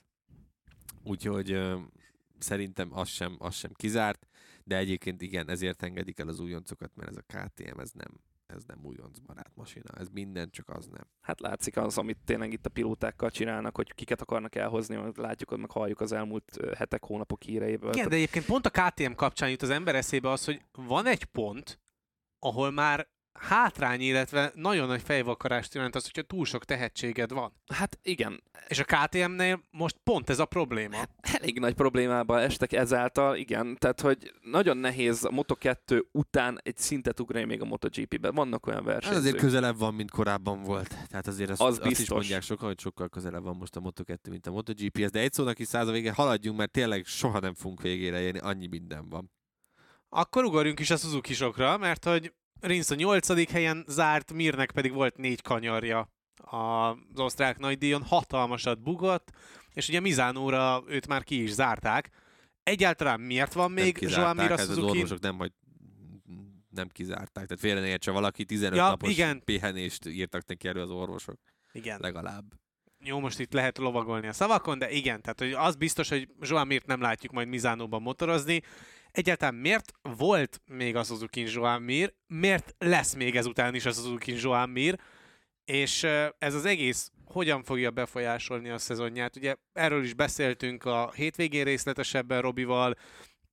[1.04, 1.58] Úgyhogy
[2.42, 4.26] szerintem az sem, az sem kizárt,
[4.64, 8.64] de egyébként igen, ezért engedik el az újoncokat, mert ez a KTM, ez nem, ez
[8.64, 11.06] nem újoncbarát masina, ez minden, csak az nem.
[11.20, 15.56] Hát látszik az, amit tényleg itt a pilótákkal csinálnak, hogy kiket akarnak elhozni, amit látjuk,
[15.56, 17.92] meg halljuk az elmúlt hetek, hónapok híreiből.
[17.92, 21.24] Igen, de egyébként pont a KTM kapcsán jut az ember eszébe az, hogy van egy
[21.24, 21.80] pont,
[22.38, 27.52] ahol már hátrány, illetve nagyon nagy fejvakarást jelent az, hogyha túl sok tehetséged van.
[27.74, 31.02] Hát igen, És a KTM-nél most pont ez a probléma.
[31.20, 37.20] elég nagy problémába estek ezáltal, igen, tehát hogy nagyon nehéz a Moto2 után egy szintet
[37.20, 38.30] ugrani még a MotoGP-be.
[38.30, 39.12] Vannak olyan Ez versenyzők.
[39.14, 40.88] Hát azért közelebb van, mint korábban volt.
[41.08, 42.16] Tehát azért azt, Az azt is biztos.
[42.16, 45.04] mondják sokan, hogy sokkal közelebb van most a Moto2, mint a MotoGP.
[45.06, 48.38] De egy szónak is száz a vége, haladjunk, mert tényleg soha nem fogunk végére érni,
[48.38, 49.30] annyi minden van.
[50.08, 55.16] Akkor ugorjunk is a Suzuki-sokra, mert hogy Rins a nyolcadik helyen zárt, Mirnek pedig volt
[55.16, 59.30] négy kanyarja az osztrák nagydíjon, hatalmasat bugott,
[59.72, 62.10] és ugye Mizánóra őt már ki is zárták.
[62.62, 64.96] Egyáltalán miért van még nem Joan kizárták, Mir a hát az Suzuki?
[64.96, 65.52] orvosok nem, hogy
[66.70, 67.46] nem kizárták.
[67.46, 69.44] Tehát félre ne értse valaki, 15 Ja, napos igen.
[69.44, 71.40] pihenést írtak neki elő az orvosok.
[71.72, 71.98] Igen.
[72.00, 72.44] Legalább.
[73.04, 76.66] Jó, most itt lehet lovagolni a szavakon, de igen, tehát hogy az biztos, hogy Joan
[76.66, 78.62] Mirt nem látjuk majd Mizánóban motorozni.
[79.12, 84.34] Egyáltalán miért volt még a Suzuki Joan Mir, miért lesz még ezután is a Suzuki
[84.40, 84.98] Joan Mir,
[85.64, 86.02] és
[86.38, 89.36] ez az egész hogyan fogja befolyásolni a szezonját.
[89.36, 92.94] Ugye erről is beszéltünk a hétvégén részletesebben Robival,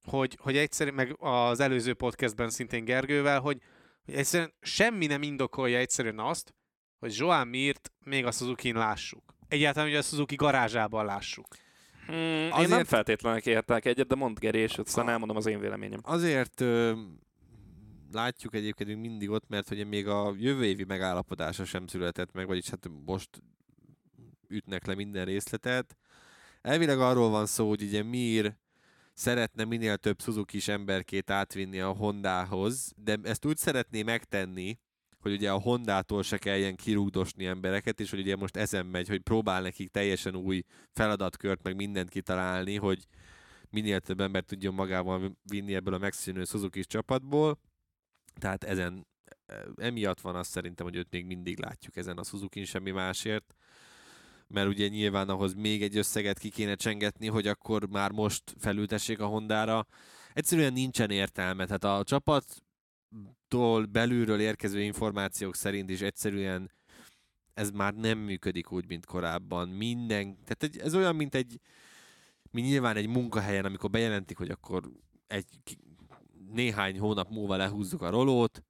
[0.04, 3.62] hogy, hogy egyszerűen, meg az előző podcastben szintén Gergővel, hogy,
[4.06, 6.54] hogy egyszerűen semmi nem indokolja egyszerűen azt,
[7.00, 9.36] hogy Joan Mirt még a suzuki lássuk.
[9.48, 11.48] Egyáltalán ugye a Suzuki garázsában lássuk.
[12.10, 16.00] Én Azért- nem feltétlenek értek egyet, de mondd Geri, és aztán elmondom az én véleményem.
[16.04, 16.94] Azért ö,
[18.12, 22.48] látjuk egyébként még mindig ott, mert ugye még a jövő évi megállapodása sem született meg,
[22.48, 23.30] vagyis hát most
[24.48, 25.98] ütnek le minden részletet.
[26.62, 28.58] Elvileg arról van szó, hogy ugye Mir
[29.14, 34.80] szeretne minél több suzuki emberkét átvinni a Hondához, de ezt úgy szeretné megtenni,
[35.20, 39.22] hogy ugye a Hondától se kelljen kirúgdosni embereket, és hogy ugye most ezen megy, hogy
[39.22, 43.08] próbál nekik teljesen új feladatkört, meg mindent kitalálni, hogy
[43.70, 47.60] minél több ember tudjon magával vinni ebből a megszűnő suzuki csapatból.
[48.40, 49.08] Tehát ezen
[49.46, 53.56] eh, emiatt van azt szerintem, hogy őt még mindig látjuk ezen a suzuki semmi másért.
[54.48, 59.20] Mert ugye nyilván ahhoz még egy összeget ki kéne csengetni, hogy akkor már most felültessék
[59.20, 59.88] a Hondára.
[60.34, 61.66] Egyszerűen nincsen értelme.
[61.66, 62.04] Tehát a
[63.12, 66.72] csapattól belülről érkező információk szerint is egyszerűen
[67.54, 69.70] ez már nem működik úgy, mint korábban.
[69.70, 71.60] Minden, tehát egy- ez olyan, mint egy,
[72.52, 74.92] mint nyilván egy munkahelyen, amikor bejelentik, hogy akkor
[75.28, 75.78] egy
[76.52, 78.64] néhány hónap múlva lehúzzuk a rolót,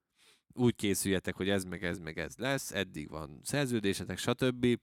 [0.53, 4.79] úgy készüljetek, hogy ez meg ez meg ez lesz, eddig van szerződésetek, stb.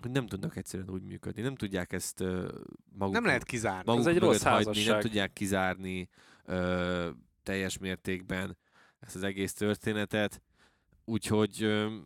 [0.00, 2.48] Hogy nem tudnak egyszerűen úgy működni, nem tudják ezt uh,
[2.92, 3.82] maguk, Nem lehet kizárni.
[3.86, 4.86] maguk Ez egy rossz hagyni, házasság.
[4.92, 6.08] nem tudják kizárni
[6.44, 7.10] ö,
[7.42, 8.56] teljes mértékben
[9.00, 10.42] ezt az egész történetet,
[11.04, 11.96] úgyhogy ö,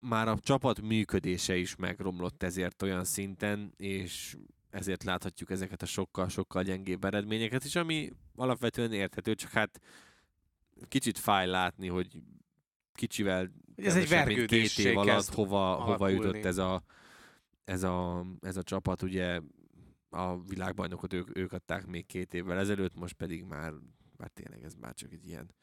[0.00, 4.36] már a csapat működése is megromlott ezért olyan szinten, és
[4.70, 9.80] ezért láthatjuk ezeket a sokkal-sokkal gyengébb eredményeket is, ami alapvetően érthető, csak hát
[10.88, 12.22] kicsit fáj látni, hogy
[12.92, 16.82] kicsivel Ez egy mint két év alatt hova, hova jutott ez a,
[17.64, 19.40] ez, a, ez a csapat, ugye
[20.10, 23.72] a világbajnokot ők, ők adták még két évvel ezelőtt, most pedig már,
[24.22, 25.54] már tényleg ez már csak egy ilyen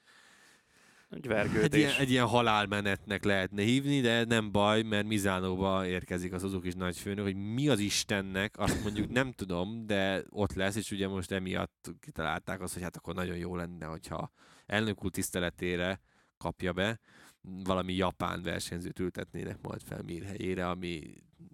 [1.10, 1.98] Egy egy ilyen, vergődés.
[1.98, 7.24] egy ilyen halálmenetnek lehetne hívni, de nem baj, mert Mizánóba érkezik az azok is nagyfőnök,
[7.24, 11.92] hogy mi az Istennek, azt mondjuk nem tudom, de ott lesz, és ugye most emiatt
[12.00, 14.32] kitalálták azt, hogy hát akkor nagyon jó lenne, hogyha
[14.66, 16.02] elnök úr tiszteletére
[16.38, 17.00] kapja be,
[17.42, 21.14] valami japán versenyzőt ültetnének majd fel Mir helyére, ami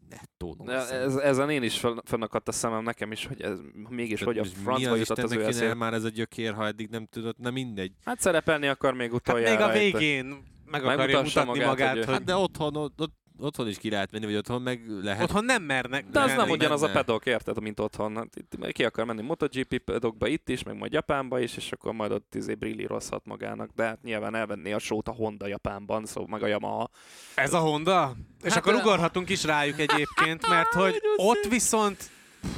[0.10, 3.60] nettó ez, ezen én is fennakadt a szemem nekem is, hogy ez
[3.90, 5.74] mégis, hogy a Tehát francba az jutott az ő eszébe.
[5.74, 7.92] már ez a gyökér, ha eddig nem tudott, na mindegy.
[8.06, 9.68] Hát szerepelni akar még Hát utoljára.
[9.68, 13.68] még a végén meg akarja mutatni magát, magát, hogy, Hát de otthon, ott, ott, otthon
[13.68, 15.24] is ki lehet menni, vagy otthon meg lehet.
[15.24, 16.06] otthon nem mernek.
[16.10, 16.40] De az menni.
[16.42, 17.00] nem ugyanaz a benne.
[17.00, 18.16] pedok, érted, mint otthon.
[18.16, 21.94] Hát itt ki akar menni MotoGP pedokba itt is, meg majd Japánba is, és akkor
[21.94, 23.70] majd ott izé brillírozhat magának.
[23.76, 26.90] De hát nyilván elvenné a sót a Honda Japánban, szóval meg a Yamaha.
[27.36, 28.16] Ez a Honda?
[28.44, 32.10] És Hát, akkor de- ugorhatunk is rájuk egyébként, mert hogy ott viszont,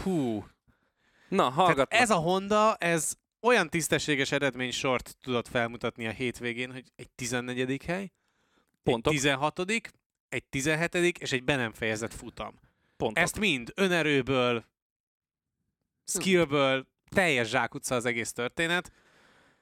[0.03, 0.45] hú,
[1.30, 1.93] Na, tehát hallgat.
[1.93, 7.82] ez a Honda, ez olyan tisztességes eredménysort tudott felmutatni a hétvégén, hogy egy 14.
[7.86, 8.11] hely,
[8.84, 9.13] Pontok.
[9.13, 9.59] egy 16
[10.30, 12.59] egy 17 és egy be nem fejezett futam.
[12.97, 13.23] Pontok.
[13.23, 14.65] Ezt mind önerőből,
[16.03, 18.91] skillből, teljes zsákutca az egész történet,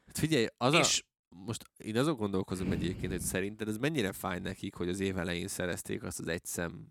[0.07, 4.39] Hát figyelj, az a, és most én azon gondolkozom egyébként, hogy szerinted ez mennyire fáj
[4.39, 6.87] nekik, hogy az év elején szerezték azt az egy szem,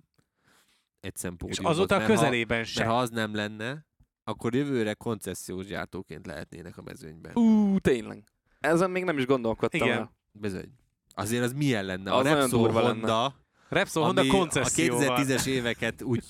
[1.01, 2.87] egy szem és pódiumot, azóta a ha- közelében Mert sem.
[2.87, 3.87] ha az nem lenne,
[4.25, 7.37] akkor jövőre koncesziós gyártóként lehetnének a mezőnyben.
[7.37, 8.25] Ú, tényleg.
[8.61, 9.81] Ezen még nem is gondolkodtam.
[9.89, 9.99] Igen.
[9.99, 10.17] el.
[10.33, 10.73] Bizony.
[11.15, 12.13] Azért az milyen lenne?
[12.13, 13.35] Az a Repsol durva lenne.
[13.75, 15.15] Repsol Honda koncesszióval.
[15.15, 16.25] a 2010-es éveket úgy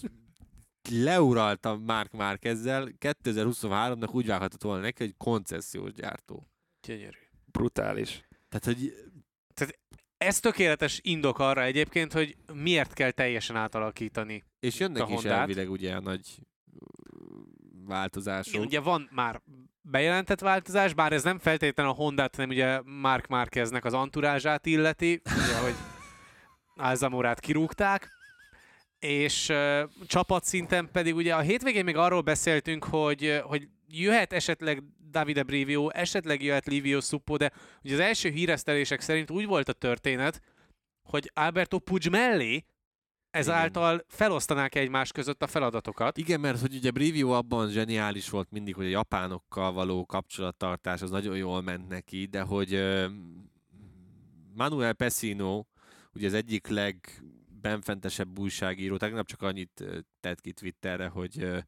[0.91, 6.47] leuralta Mark Márkezzel, 2023-nak úgy vághatott volna neki, hogy koncesziós gyártó.
[6.87, 7.19] Gyönyörű.
[7.53, 8.29] Brutális.
[8.49, 8.95] Tehát, hogy
[10.17, 14.45] Ez tökéletes indok arra egyébként, hogy miért kell teljesen átalakítani.
[14.61, 15.39] és jönnek a is Hondát.
[15.39, 16.39] elvileg ugye a nagy
[17.87, 18.65] változások.
[18.65, 19.43] Ugye van már
[19.81, 25.21] bejelentett változás, bár ez nem feltétlenül a Hondát, hanem ugye Mark Márqueznek az anturázsát illeti,
[25.25, 25.75] ugye, hogy
[26.77, 28.09] Alzamorát kirúgták,
[28.99, 35.43] és uh, csapatszinten pedig ugye a hétvégén még arról beszéltünk, hogy, hogy jöhet esetleg Davide
[35.43, 37.53] Brivio, esetleg jöhet Livio Suppo, de
[37.85, 40.41] ugye az első híresztelések szerint úgy volt a történet,
[41.03, 42.65] hogy Alberto Puig mellé
[43.31, 46.19] ezáltal felosztanák egymás között a feladatokat.
[46.19, 51.11] Igen, mert hogy ugye Brivio abban zseniális volt mindig, hogy a japánokkal való kapcsolattartás az
[51.11, 53.07] nagyon jól ment neki, de hogy ö,
[54.55, 55.65] Manuel Pessino,
[56.15, 59.85] ugye az egyik legbenfentesebb újságíró, tegnap csak annyit
[60.21, 61.65] tett ki Twitterre, hogy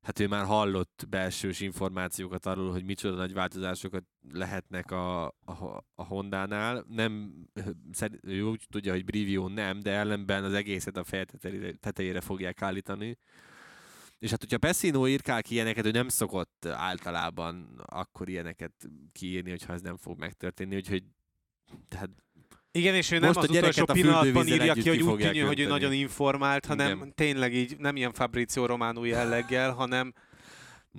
[0.00, 6.04] hát ő már hallott belsős információkat arról, hogy micsoda nagy változásokat lehetnek a, a, a
[6.04, 6.84] Hondánál.
[6.88, 7.32] Nem,
[8.22, 12.62] ő úgy tudja, hogy Brivio nem, de ellenben az egészet a feje tetejére, tetejére fogják
[12.62, 13.18] állítani.
[14.18, 18.72] És hát, hogyha Pessino írkál ki ilyeneket, ő nem szokott általában akkor ilyeneket
[19.12, 21.04] kiírni, hogyha ez nem fog megtörténni, úgyhogy
[21.88, 22.10] tehát
[22.72, 25.18] Igen, és ő nem Most a az gyereket utolsó a pillanatban írja ki, hogy úgy
[25.18, 27.14] tűnjön, hogy ő nagyon informált, hanem Igen.
[27.14, 30.12] tényleg így nem ilyen Fabrizio Románú jelleggel, hanem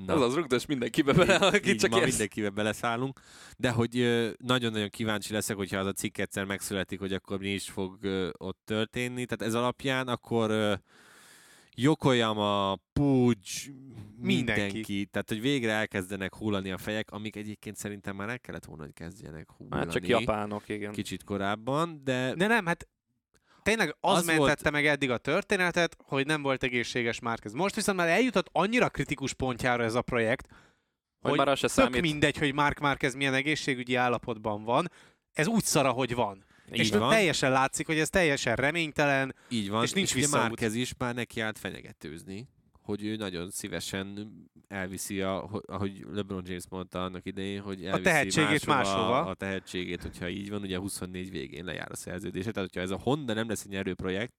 [0.05, 2.07] na, Az az rugdos mindenkibe bele, aki így csak ma ezt.
[2.07, 3.19] mindenkivel beleszállunk.
[3.57, 7.49] De hogy ö, nagyon-nagyon kíváncsi leszek, hogyha az a cikk egyszer megszületik, hogy akkor mi
[7.53, 9.26] is fog ö, ott történni.
[9.26, 10.80] Tehát ez alapján akkor
[11.78, 13.38] ö, Yokoyama, Puig,
[14.17, 14.61] mindenki.
[14.61, 15.05] mindenki.
[15.05, 18.93] Tehát, hogy végre elkezdenek hullani a fejek, amik egyébként szerintem már el kellett volna, hogy
[18.93, 19.84] kezdjenek hullani.
[19.84, 20.91] Hát csak japánok, igen.
[20.91, 22.88] Kicsit korábban, de De nem, hát
[23.63, 27.53] tényleg az, Az mentette volt- meg eddig a történetet, hogy nem volt egészséges Márquez.
[27.53, 31.67] Most viszont már eljutott annyira kritikus pontjára ez a projekt, Hogy hogy már az se
[31.67, 32.01] tök számít.
[32.01, 34.91] mindegy, hogy Mark Márquez milyen egészségügyi állapotban van.
[35.34, 36.45] Ez úgy szara, hogy van.
[36.78, 37.09] És így van.
[37.09, 39.36] teljesen látszik, hogy ez teljesen reménytelen.
[39.49, 40.30] Így van, És nincs és.
[40.30, 42.47] Márquez is már neki állt fenyegetőzni,
[42.82, 44.32] hogy ő nagyon szívesen
[44.67, 49.26] elviszi, a, ho- ahogy LeBron James mondta annak idején, hogy elviszi tehetségét máshova.
[49.26, 52.99] A tehetségét, hogyha így van, ugye 24 végén lejár a szerződése, tehát hogyha ez a
[52.99, 54.34] Honda nem lesz egy nyerőprojekt,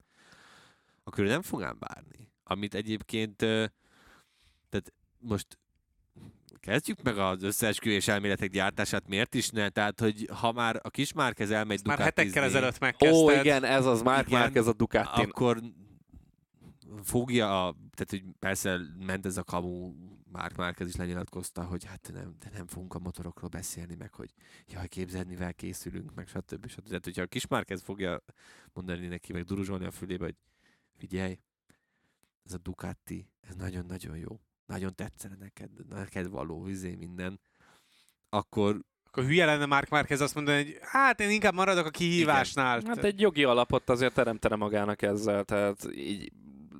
[1.05, 2.31] akkor ő nem fog ám várni.
[2.45, 5.59] Amit egyébként, tehát most
[6.63, 9.69] kezdjük meg az összeesküvés elméletek gyártását, miért is ne?
[9.69, 13.19] Tehát, hogy ha már a kis Márquez elmegy Már hetekkel Ducatizni, ezelőtt megkezdted.
[13.19, 14.25] Ó, igen, ez az Igen.
[14.29, 15.25] Marquez a Ducatin.
[15.25, 15.63] akkor
[17.03, 19.93] fogja, a, tehát hogy persze ment ez a kamu,
[20.33, 24.33] Mark Márquez is lenyilatkozta, hogy hát nem, de nem fogunk a motorokról beszélni, meg hogy
[24.67, 26.69] jaj, képzeld, mivel készülünk, meg stb.
[26.69, 26.89] stb.
[26.89, 28.25] Tehát, hogyha a kis Márquez fogja
[28.73, 30.37] mondani neki, meg duruzsolni a fülébe, hogy
[30.97, 31.39] figyelj,
[32.45, 34.41] ez a Ducati, ez nagyon-nagyon jó.
[34.67, 37.41] Nagyon tetszene neked, neked való, izé minden.
[38.29, 42.83] Akkor Akkor hülye lenne Mark Márquez azt mondani, hogy hát én inkább maradok a kihívásnál.
[42.87, 46.33] Hát egy jogi alapot azért teremtene magának ezzel, tehát így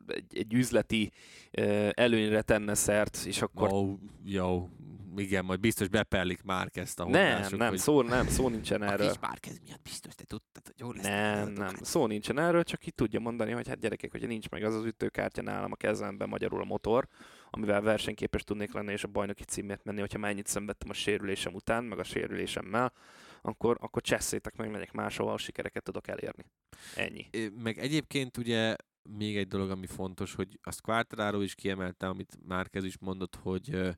[0.07, 1.13] egy, egy üzleti
[1.51, 3.73] ö, előnyre tenne szert, és akkor...
[3.73, 4.69] Ó, jó,
[5.17, 8.83] igen, majd biztos beperlik már ezt a nem, hondások, nem, hogy szó, nem, szó nincsen
[8.83, 9.09] a erről.
[9.09, 11.05] kis Márquez miatt biztos, te tudtad, hogy jó lesz.
[11.05, 11.85] Nem, a nem, Ducati.
[11.85, 14.85] szó nincsen erről, csak így tudja mondani, hogy hát gyerekek, hogyha nincs meg az az
[14.85, 17.09] ütőkártya nálam a kezemben, magyarul a motor,
[17.51, 21.85] amivel versenyképes tudnék lenni és a bajnoki címért menni, hogyha mennyit szenvedtem a sérülésem után,
[21.85, 22.93] meg a sérülésemmel,
[23.43, 26.45] akkor, akkor cseszétek meg, megyek máshova, a sikereket tudok elérni.
[26.97, 27.27] Ennyi.
[27.63, 32.85] Meg egyébként ugye még egy dolog, ami fontos, hogy azt Quartararo is kiemelte, amit Márquez
[32.85, 33.97] is mondott, hogy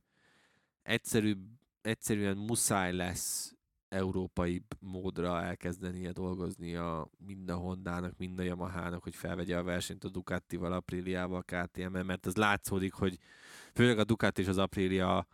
[0.84, 1.38] egyszerűbb,
[1.80, 3.54] egyszerűen muszáj lesz
[3.88, 10.04] európai módra elkezdenie dolgozni a mind a Hondának, mind a Yamahának, hogy felvegye a versenyt
[10.04, 13.18] a Ducatival, Apriliával, KTM-mel, mert az látszódik, hogy
[13.72, 15.26] főleg a Ducati és az Aprilia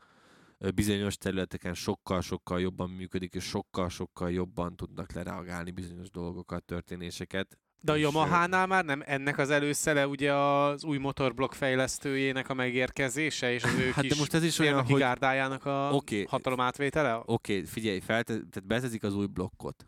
[0.74, 7.58] bizonyos területeken sokkal-sokkal jobban működik, és sokkal-sokkal jobban tudnak lereagálni bizonyos dolgokat, történéseket.
[7.82, 13.52] De a Yamaha-nál már nem ennek az előszele ugye az új motorblokk fejlesztőjének a megérkezése,
[13.52, 16.22] és az ő Hát de kis most ez is olyan, hogy- gárdájának a Oké.
[16.22, 17.16] hatalom átvétele?
[17.16, 19.86] Oké, okay, figyelj, fel, tehát betezik az új blokkot,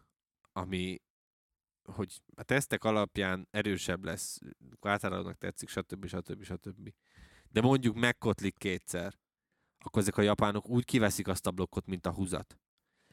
[0.53, 1.01] ami
[1.83, 4.39] hogy a tesztek alapján erősebb lesz,
[4.81, 6.07] Quartararónak tetszik, stb.
[6.07, 6.45] stb.
[6.45, 6.93] stb.
[7.51, 9.15] De mondjuk megkotlik kétszer,
[9.85, 12.57] akkor ezek a japánok úgy kiveszik azt a blokkot, mint a húzat.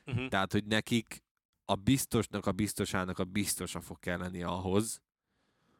[0.05, 0.27] Uh-huh.
[0.27, 1.23] Tehát, hogy nekik
[1.69, 5.01] a biztosnak a biztosának a biztosa fog kelleni ahhoz,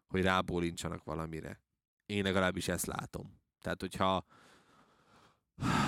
[0.07, 1.61] hogy rábólincsanak valamire.
[2.05, 3.39] Én legalábbis ezt látom.
[3.61, 4.25] Tehát, hogyha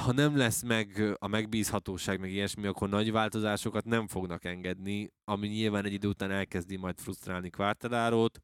[0.03, 5.47] ha nem lesz meg a megbízhatóság, meg ilyesmi, akkor nagy változásokat nem fognak engedni, ami
[5.47, 8.41] nyilván egy idő után elkezdi majd frusztrálni Quartararót,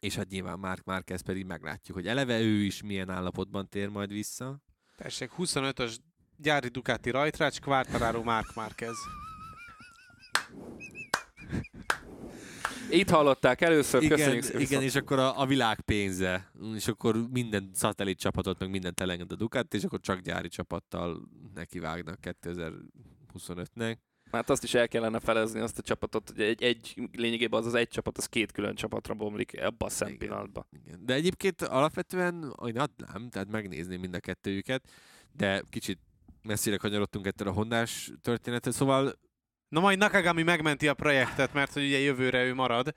[0.00, 4.12] és hát nyilván Mark Márquez pedig meglátjuk, hogy eleve ő is milyen állapotban tér majd
[4.12, 4.62] vissza.
[4.96, 5.96] Tessék, 25-ös
[6.36, 8.96] gyári Ducati rajtrács, Quartararo Mark Márquez.
[12.90, 14.60] Itt hallották először, Igen, köszönjük szépen.
[14.60, 19.32] igen, és akkor a, a világ pénze, és akkor minden szatellit csapatot, meg mindent elenged
[19.32, 23.96] a Ducati, és akkor csak gyári csapattal nekivágnak 2025-nek.
[24.32, 27.74] Hát azt is el kellene felezni azt a csapatot, hogy egy, egy lényegében az az
[27.74, 30.66] egy csapat, az két külön csapatra bomlik ebbe a.
[30.70, 31.04] Igen.
[31.04, 34.90] De egyébként alapvetően én adnám, tehát megnézném mind a kettőjüket,
[35.32, 35.98] de kicsit
[36.42, 39.18] messzire kanyarodtunk ettől a hondás történetet, szóval
[39.70, 42.94] Na majd Nakagami megmenti a projektet, mert hogy ugye jövőre ő marad.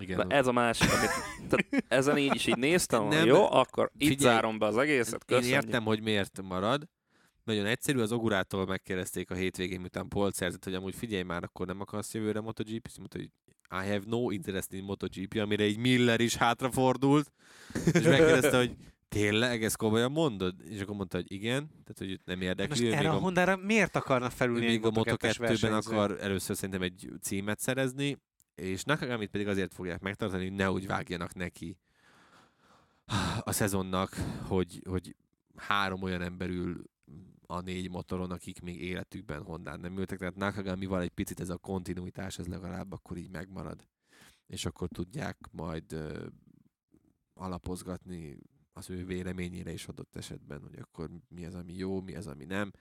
[0.00, 1.10] igen, Na ez a másik, amit
[1.48, 5.12] tehát ezen így is így néztem, Nem, jó, akkor itt figyelj, zárom be az egészet,
[5.12, 5.62] én köszönjük.
[5.64, 6.88] értem, hogy miért marad.
[7.44, 11.66] Nagyon egyszerű, az Ogurától megkérdezték a hétvégén, miután Paul szerzett, hogy amúgy figyelj már, akkor
[11.66, 13.30] nem akarsz jövőre MotoGP-t, mondta, hogy
[13.84, 17.32] I have no interest in MotoGP, amire egy Miller is hátrafordult,
[17.92, 18.76] és megkérdezte, hogy
[19.10, 20.54] tényleg, ezt komolyan mondod?
[20.68, 23.18] És akkor mondta, hogy igen, tehát hogy őt nem Most érdekli, ő még erre a
[23.18, 25.76] Hondára miért akarna ő felülni még a Moto2-es Moto2-ben versenyző?
[25.76, 28.18] akar először szerintem egy címet szerezni,
[28.54, 31.76] és Nakagamit pedig azért fogják megtartani, hogy ne úgy vágjanak neki
[33.40, 34.14] a szezonnak,
[34.46, 35.16] hogy, hogy
[35.56, 36.84] három olyan ember ül
[37.46, 41.56] a négy motoron, akik még életükben Hondán nem ültek, tehát Nakagamival egy picit ez a
[41.56, 43.88] kontinuitás, ez legalább akkor így megmarad.
[44.46, 46.26] És akkor tudják majd ö,
[47.34, 48.38] alapozgatni
[48.72, 52.44] az ő véleményére is adott esetben, hogy akkor mi az, ami jó, mi az, ami
[52.44, 52.72] nem.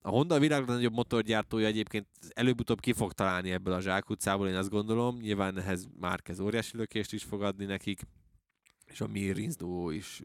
[0.00, 4.54] A Honda a világ legnagyobb motorgyártója egyébként előbb-utóbb ki fog találni ebből a zsákutcából, én
[4.54, 5.16] azt gondolom.
[5.16, 8.00] Nyilván ehhez Márquez óriási lökést is fog adni nekik,
[8.86, 10.22] és a Mir duó is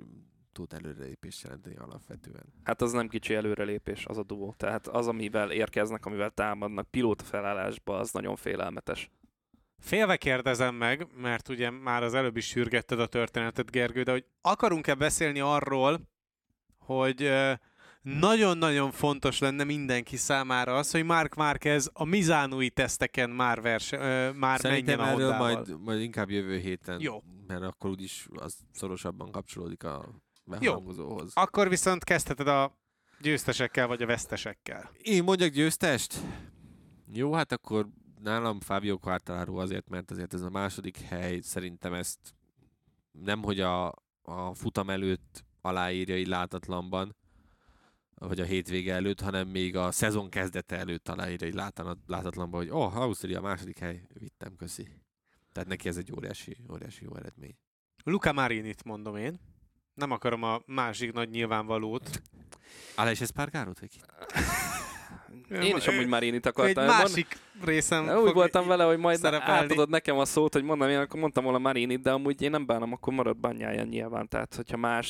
[0.52, 2.54] tud előrelépést jelenteni alapvetően.
[2.64, 4.54] Hát az nem kicsi előrelépés, az a duó.
[4.58, 9.12] Tehát az, amivel érkeznek, amivel támadnak pilóta felállásba, az nagyon félelmetes.
[9.84, 14.26] Félve kérdezem meg, mert ugye már az előbb is sürgetted a történetet, Gergő, de hogy
[14.42, 16.02] akarunk-e beszélni arról,
[16.78, 17.32] hogy
[18.02, 24.60] nagyon-nagyon fontos lenne mindenki számára az, hogy Mark Márquez a Mizánui teszteken már, verse, már
[24.60, 25.54] Szerintem menjen a erről Hondával.
[25.54, 27.24] majd, majd inkább jövő héten, Jó.
[27.48, 30.10] mert akkor úgyis az szorosabban kapcsolódik a
[30.44, 31.32] behangozóhoz.
[31.34, 32.78] Akkor viszont kezdheted a
[33.20, 34.92] győztesekkel vagy a vesztesekkel.
[34.98, 36.20] Én mondjak győztest?
[37.14, 37.88] Jó, hát akkor
[38.24, 42.20] nálam Fábio Quartararo azért, mert azért ez a második hely, szerintem ezt
[43.12, 43.88] nem, hogy a,
[44.22, 47.16] a futam előtt aláírja így látatlanban,
[48.16, 51.62] vagy a hétvége előtt, hanem még a szezon kezdete előtt aláírja így
[52.06, 54.88] látatlanban, hogy oh, Ausztria második hely, vittem, köszi.
[55.52, 57.56] Tehát neki ez egy óriási, óriási jó eredmény.
[58.04, 59.40] Luca Marinit mondom én.
[59.94, 62.22] Nem akarom a másik nagy nyilvánvalót.
[62.96, 63.80] Aleix Espargarot?
[65.62, 66.86] Én is amúgy már én itt Egy akartam.
[66.86, 69.64] másik részem Úgy fog voltam vele, hogy majd szerepelni.
[69.64, 72.66] átadod nekem a szót, hogy mondom, én akkor mondtam volna Marinit, de amúgy én nem
[72.66, 74.28] bánom, akkor marad banyája nyilván.
[74.28, 75.10] Tehát, hogyha más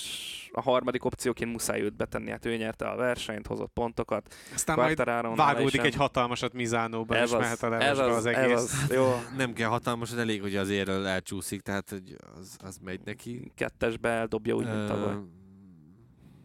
[0.54, 4.36] a harmadik opcióként muszáj őt betenni, hát ő nyerte a versenyt, hozott pontokat.
[4.54, 5.04] Aztán majd
[5.36, 8.56] vágódik egy hatalmasat Mizánóban, és mehet a ez levesbe az, az ez egész.
[8.56, 9.22] az, jó.
[9.38, 13.52] Nem kell hatalmas, de elég, hogy az érrel elcsúszik, tehát hogy az, az megy neki.
[13.56, 15.16] Kettesbe eldobja úgy, mint tavaly.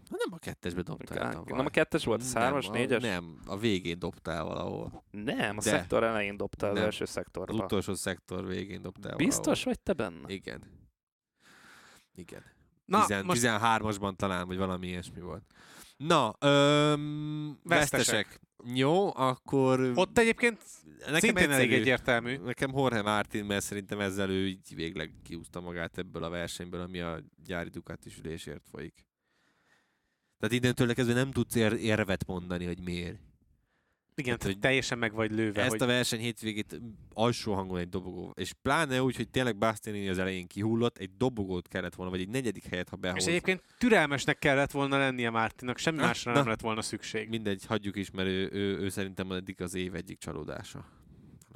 [0.08, 1.56] Nem a kettesbe dobtál Á, tavaly.
[1.56, 3.02] Nem a kettes volt, a szármas, nem, négyes?
[3.02, 5.04] A, nem, a végén dobtál valahol.
[5.10, 5.70] Nem, a De.
[5.70, 6.84] szektor elején dobta az Nem.
[6.84, 7.64] első Az szektorba.
[7.64, 10.10] utolsó szektor végén dobtál Biztos vagy te benne?
[10.10, 10.30] valahol.
[10.30, 10.62] Igen.
[12.14, 12.42] Igen.
[12.84, 15.42] Na, Tizen, most 13-asban talán, vagy valami ilyesmi volt.
[15.96, 17.98] Na, öm, Vesztesek.
[17.98, 18.40] vesztesek.
[18.74, 19.92] Jó, akkor...
[19.94, 20.62] ott egyébként
[20.98, 22.36] nekem szintén elég egyértelmű.
[22.36, 27.00] Nekem Jorge Martin, mert szerintem ezzel ő így végleg kiúzta magát ebből a versenyből, ami
[27.00, 29.06] a gyári Ducati ülésért folyik.
[30.38, 33.18] Tehát innentől kezdve nem tudsz ér- érvet mondani, hogy miért.
[34.14, 35.60] Igen, Hát, hogy teljesen meg vagy lőve.
[35.60, 36.80] Ezt hogy a verseny hétvégét
[37.12, 41.68] alsó hangon egy dobogó, és pláne úgy, hogy tényleg Bastianini az elején kihullott, egy dobogót
[41.68, 43.26] kellett volna, vagy egy negyedik helyet, ha És behoz.
[43.26, 46.38] egyébként türelmesnek kellett volna lennie Mártinak, semmi Na, másra na.
[46.38, 47.28] nem lett volna szükség.
[47.28, 50.84] Mindegy, hagyjuk is, mert ő, ő, ő szerintem eddig az év egyik csalódása.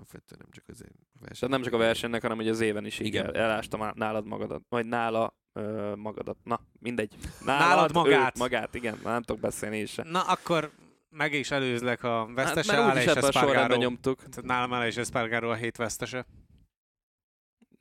[0.03, 0.91] Alapvetően nem csak az év
[1.21, 1.39] verseny.
[1.39, 3.25] Tehát nem csak a versenynek, hanem hogy az éven is így Igen.
[3.27, 6.37] el, elásta má- nálad magadat, vagy nála ö, magadat.
[6.45, 7.17] Na, mindegy.
[7.45, 8.31] Nálad, Nálad magát.
[8.31, 10.03] Őt, magát, igen, már nem tudok beszélni is se.
[10.03, 10.71] Na, akkor
[11.09, 13.77] meg is előzlek a vesztese, hát, hát, mert és Espargaró.
[13.77, 14.19] nyomtuk.
[14.19, 16.27] Tehát Nálam Ála és Espargaró a hét vesztese.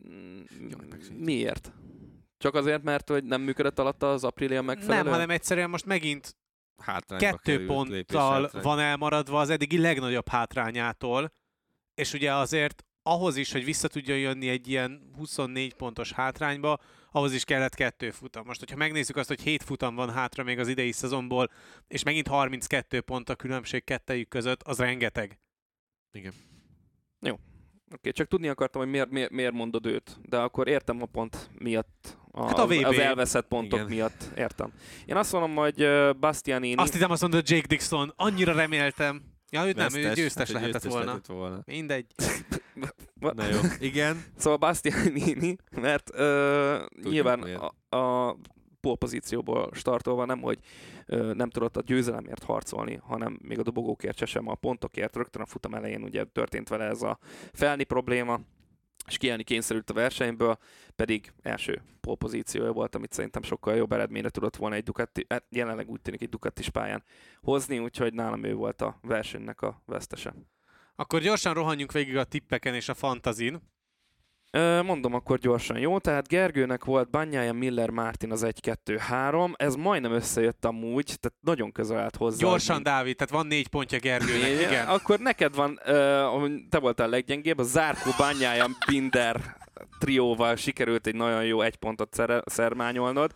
[0.10, 0.42] Mm.
[1.18, 1.72] Miért?
[2.38, 5.04] Csak azért, mert hogy nem működött alatta az Aprilia megfelelő?
[5.04, 6.36] Nem, hanem egyszerűen most megint
[6.82, 11.32] Hátrányba kettő került, ponttal van elmaradva az eddigi legnagyobb hátrányától,
[12.02, 16.80] és ugye azért ahhoz is, hogy vissza tudjon jönni egy ilyen 24 pontos hátrányba,
[17.12, 18.46] ahhoz is kellett kettő futam.
[18.46, 21.52] Most, hogyha megnézzük azt, hogy 7 futam van hátra még az idei szezonból,
[21.88, 25.40] és megint 32 pont a különbség kettejük között, az rengeteg.
[27.94, 31.50] Oké, csak tudni akartam, hogy miért, miért, miért mondod őt, de akkor értem a pont
[31.60, 32.18] miatt.
[32.32, 32.86] A, Hát a VB.
[32.86, 33.92] Az elveszett pontok Igen.
[33.92, 34.74] miatt, értem.
[35.06, 35.88] Én azt mondom, hogy
[36.20, 36.76] Bastianini...
[36.76, 39.31] Azt hittem azt mondod Jake Dixon, annyira reméltem.
[39.54, 41.06] Ja, őt nem, ő győztes hát lehetett győztes volna.
[41.06, 41.62] lehetett volna.
[41.66, 42.06] Mindegy.
[43.36, 44.24] Na jó, igen.
[44.38, 47.62] Szóval Bastianini, mert ö, nyilván miért.
[47.90, 48.38] a, a
[48.82, 50.60] pole pozícióból startolva nem, hogy
[51.06, 55.16] ö, nem tudott a győzelemért harcolni, hanem még a dobogókért se sem a pontokért.
[55.16, 57.20] Rögtön a futam elején ugye történt vele ez a
[57.54, 58.40] felni probléma,
[59.08, 60.58] és kiállni kényszerült a versenyből,
[60.96, 65.46] pedig első pole pozíciója volt, amit szerintem sokkal jobb eredményre tudott volna egy Ducati, hát
[65.50, 67.04] jelenleg úgy tűnik egy Ducatis pályán
[67.42, 70.34] hozni, úgyhogy nálam ő volt a versenynek a vesztese.
[70.96, 73.62] Akkor gyorsan rohanjunk végig a tippeken és a fantazin.
[74.84, 75.98] Mondom akkor gyorsan, jó?
[76.00, 79.54] Tehát Gergőnek volt Banyája, Miller, Martin az 1-2-3.
[79.56, 82.38] Ez majdnem összejött amúgy, tehát nagyon közel állt hozzá.
[82.38, 84.60] Gyorsan, hogy- Dávid, tehát van négy pontja Gergőnek, Igen.
[84.70, 84.88] igen.
[84.88, 85.80] Akkor neked van,
[86.70, 89.58] te voltál a leggyengébb, a Zárkó, Banyája, Binder
[90.00, 93.32] trióval sikerült egy nagyon jó egy pontot szermányolnod.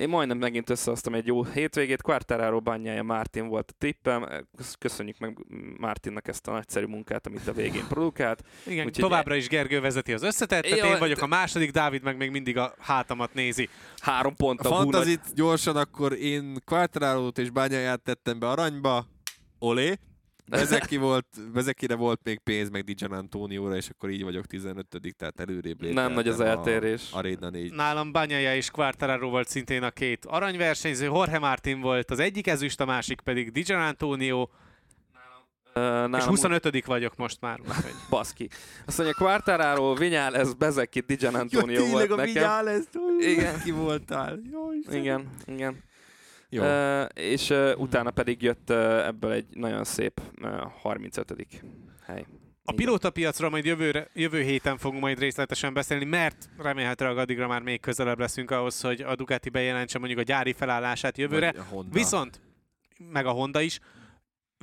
[0.00, 2.02] Én majdnem megint összehoztam egy jó hétvégét.
[2.02, 4.26] Quartararo, Banyája, Martin volt a tippem.
[4.78, 5.38] Köszönjük meg
[5.78, 8.42] Martinnak ezt a nagyszerű munkát, amit a végén produkált.
[8.66, 12.16] igen úgyhogy- továbbra is Gergő vezeti az összetettet, Jó, én vagyok a második, Dávid meg
[12.16, 13.68] még mindig a hátamat nézi.
[13.96, 19.06] Három pont A fantazit gyorsan, akkor én Quartararo-t és Bányáját tettem be aranyba.
[19.58, 19.98] Olé.
[20.50, 24.86] Bezeki volt, Bezekire volt még pénz, meg Dijan Antonióra, és akkor így vagyok 15
[25.16, 26.04] tehát előrébb léptem.
[26.04, 27.12] Nem nagy az eltérés.
[27.12, 27.72] A Arena 4.
[27.72, 32.80] Nálam Banyaja és Quartararo volt szintén a két aranyversenyző, Jorge Martin volt az egyik ezüst,
[32.80, 34.48] a másik pedig Dijan Antonio,
[35.74, 37.60] nálam és úgy- 25 vagyok most már.
[37.60, 37.94] úgyhogy.
[38.10, 38.48] Baszki.
[38.86, 42.32] Azt mondja, Quartararo, Vinyales, Bezeki, Dijan Antonio ja, volt tényleg a nekem.
[42.32, 42.68] Vigyál
[43.18, 43.30] Igen.
[43.30, 43.60] Igen.
[43.62, 44.38] Ki voltál?
[44.52, 44.96] Jó.
[44.98, 45.88] Igen, igen.
[46.52, 46.62] Jó.
[46.62, 50.50] Uh, és uh, utána pedig jött uh, ebből egy nagyon szép uh,
[50.82, 51.34] 35.
[52.02, 52.26] hely.
[52.64, 57.80] A pilótapiacról majd jövőre, jövő héten fogunk majd részletesen beszélni, mert remélhetőleg addigra már még
[57.80, 61.52] közelebb leszünk ahhoz, hogy a Ducati bejelentse mondjuk a gyári felállását jövőre.
[61.52, 61.92] Vagy a Honda.
[61.92, 62.40] Viszont,
[63.12, 63.78] meg a Honda is,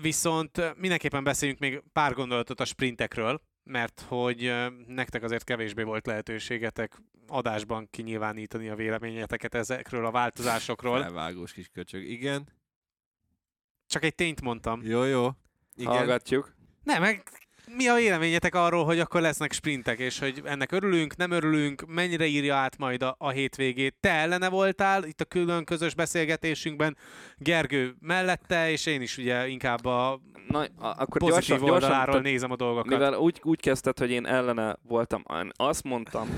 [0.02, 4.54] viszont mindenképpen beszéljünk még pár gondolatot a sprintekről, mert hogy
[4.88, 11.04] nektek azért kevésbé volt lehetőségetek adásban kinyilvánítani a véleményeteket ezekről a változásokról.
[11.04, 12.04] Elvágós kis köcsög.
[12.04, 12.48] Igen.
[13.86, 14.82] Csak egy tényt mondtam.
[14.84, 15.30] Jó, jó.
[15.76, 15.92] Igen.
[15.92, 16.56] Hallgatjuk.
[16.84, 17.24] Nem, meg
[17.76, 22.26] mi a véleményetek arról, hogy akkor lesznek sprintek, és hogy ennek örülünk, nem örülünk, mennyire
[22.26, 23.96] írja át majd a, a hétvégét.
[24.00, 26.98] Te ellene voltál itt a külön közös beszélgetésünkben,
[27.38, 32.24] Gergő mellette, és én is ugye inkább a Na, akkor pozitív gyorsan, gyorsan, oldaláról tehát
[32.24, 32.92] nézem a dolgokat.
[32.92, 35.24] mivel úgy, úgy kezdted, hogy én ellene voltam,
[35.56, 36.30] azt mondtam,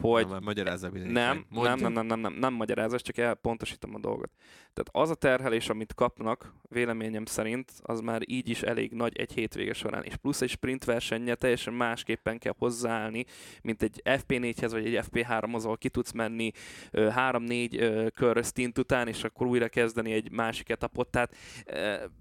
[0.00, 4.30] hogy Na, magyarázza nem, nem, nem, nem, nem, nem, nem magyarázás, csak elpontosítom a dolgot.
[4.72, 9.32] Tehát az a terhelés, amit kapnak, véleményem szerint, az már így is elég nagy egy
[9.32, 13.24] hétvége során, és plusz egy sprint versenye teljesen másképpen kell hozzáállni,
[13.62, 16.50] mint egy FP4-hez vagy egy FP3-hoz, ahol ki tudsz menni
[16.92, 21.08] 3-4 kör stint után, és akkor újra kezdeni egy másik etapot.
[21.08, 21.36] Tehát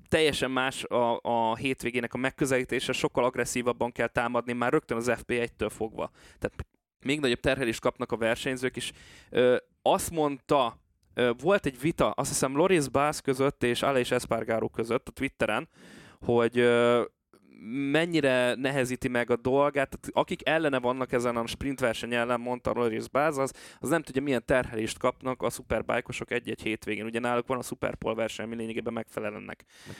[0.10, 5.70] teljesen más a, a hétvégének a megközelítése, sokkal agresszívabban kell támadni már rögtön az FP1-től
[5.70, 6.12] fogva.
[6.40, 6.66] Tehát
[7.06, 8.92] még nagyobb terhelést kapnak a versenyzők, és
[9.30, 10.80] ö, azt mondta,
[11.14, 15.70] ö, volt egy vita, azt hiszem Loris Bass között és Aleix Espargaro között a Twitteren,
[16.20, 17.04] hogy ö,
[17.92, 22.72] mennyire nehezíti meg a dolgát, tehát akik ellene vannak ezen a sprint verseny ellen, mondta
[22.72, 27.06] Loris Báz, az, az nem tudja milyen terhelést kapnak a szuperbájkosok egy-egy hétvégén.
[27.06, 29.32] Ugye náluk van a szuperpol verseny, ami lényegében megfelel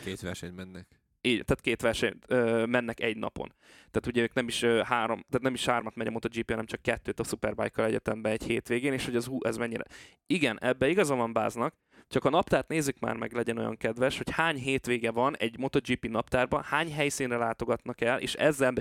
[0.04, 0.88] két versenyt mennek.
[1.26, 3.54] Így, tehát két verseny ö, mennek egy napon.
[3.78, 6.66] Tehát ugye ők nem is ö, három, tehát nem is hármat megy a MotoGP, hanem
[6.66, 9.84] csak kettőt a Superbike-kal egyetemben egy hétvégén, és hogy az hú, ez mennyire.
[10.28, 11.76] Igen, ebbe igaza van Báznak,
[12.08, 16.08] csak a naptárt nézzük már meg, legyen olyan kedves, hogy hány hétvége van egy MotoGP
[16.08, 18.74] naptárban, hány helyszínre látogatnak el, és ezzel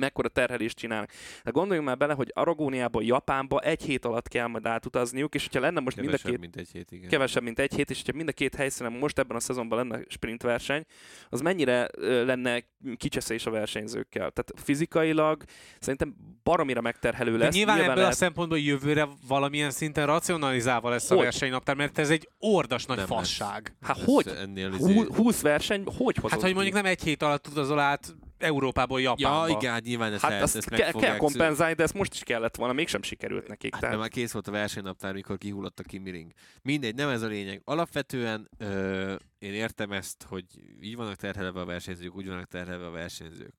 [0.00, 1.10] mekkora terhelést csinálnak.
[1.44, 5.60] De gondoljunk már bele, hogy Aragóniából Japánba egy hét alatt kell majd átutazniuk, és hogyha
[5.60, 7.08] lenne most Kevesebb, mind a két mint egy hét, igen.
[7.08, 10.04] kevesebb, mint egy hét, és hogyha mind a két helyszínen most ebben a szezonban lenne
[10.08, 10.84] sprint verseny,
[11.28, 11.88] az mennyire
[12.24, 12.62] lenne
[12.96, 14.30] kicseszés a versenyzőkkel.
[14.30, 15.42] Tehát fizikailag
[15.78, 17.54] szerintem baromira megterhelő De lesz.
[17.54, 21.22] nyilván, ebből lehet, a szempontból jövőre valamilyen szinten racionalizálva lesz a Hogy?
[21.24, 23.76] versenynaptár, mert ez egy ordas nagy Nem fasság.
[23.80, 24.26] hát hogy?
[24.26, 25.06] Ennél Hú- izé...
[25.16, 26.54] 20 verseny, hogy hozod Hát, hogy ki?
[26.54, 29.48] mondjuk nem egy hét alatt utazol át Európából Japánba.
[29.48, 32.14] Ja, igen, hát nyilván ezt, Hát lehet, ezt meg kell fogják kompenzálni, de ezt most
[32.14, 33.72] is kellett volna, mégsem sikerült nekik.
[33.72, 33.94] Hát tehát...
[33.94, 36.32] de már kész volt a versenynaptár, mikor kihullott a Kimi Ring.
[36.62, 37.62] Mindegy, nem ez a lényeg.
[37.64, 40.44] Alapvetően ö, én értem ezt, hogy
[40.80, 43.54] így vannak terhelve a versenyzők, úgy vannak terhelve a versenyzők.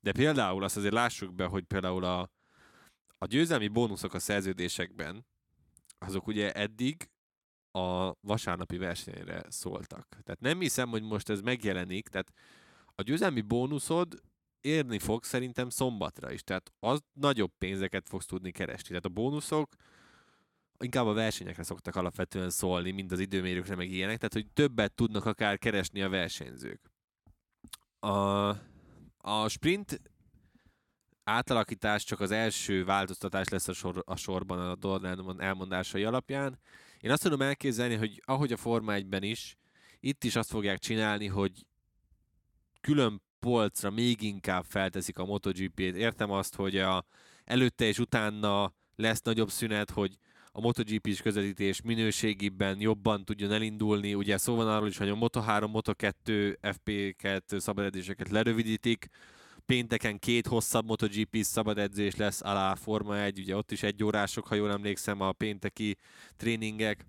[0.00, 2.30] De például azt azért lássuk be, hogy például a,
[3.18, 5.26] a győzelmi bónuszok a szerződésekben,
[5.98, 7.08] azok ugye eddig
[7.78, 10.08] a vasárnapi versenyre szóltak.
[10.08, 12.32] Tehát nem hiszem, hogy most ez megjelenik, tehát
[12.94, 14.22] a győzelmi bónuszod
[14.60, 18.88] érni fog szerintem szombatra is, tehát az nagyobb pénzeket fogsz tudni keresni.
[18.88, 19.74] Tehát a bónuszok
[20.78, 25.24] inkább a versenyekre szoktak alapvetően szólni, mint az időmérőkre, meg ilyenek, tehát hogy többet tudnak
[25.24, 26.80] akár keresni a versenyzők.
[27.98, 28.48] A,
[29.18, 30.00] a sprint
[31.24, 36.58] átalakítás csak az első változtatás lesz a, sor, a sorban a Dornan elmondásai alapján.
[37.00, 39.56] Én azt tudom elképzelni, hogy ahogy a Forma 1-ben is,
[40.00, 41.66] itt is azt fogják csinálni, hogy
[42.84, 45.94] külön polcra még inkább felteszik a MotoGP-t.
[45.94, 47.04] Értem azt, hogy a,
[47.44, 50.16] előtte és utána lesz nagyobb szünet, hogy
[50.52, 54.14] a MotoGP-s közvetítés minőségibben jobban tudjon elindulni.
[54.14, 59.08] Ugye szó van arról is, hogy a Moto3, Moto2 FP-ket, szabadedzéseket lerövidítik.
[59.66, 64.46] Pénteken két hosszabb MotoGP szabad edzés lesz alá Forma 1, ugye ott is egy órások,
[64.46, 65.96] ha jól emlékszem, a pénteki
[66.36, 67.06] tréningek.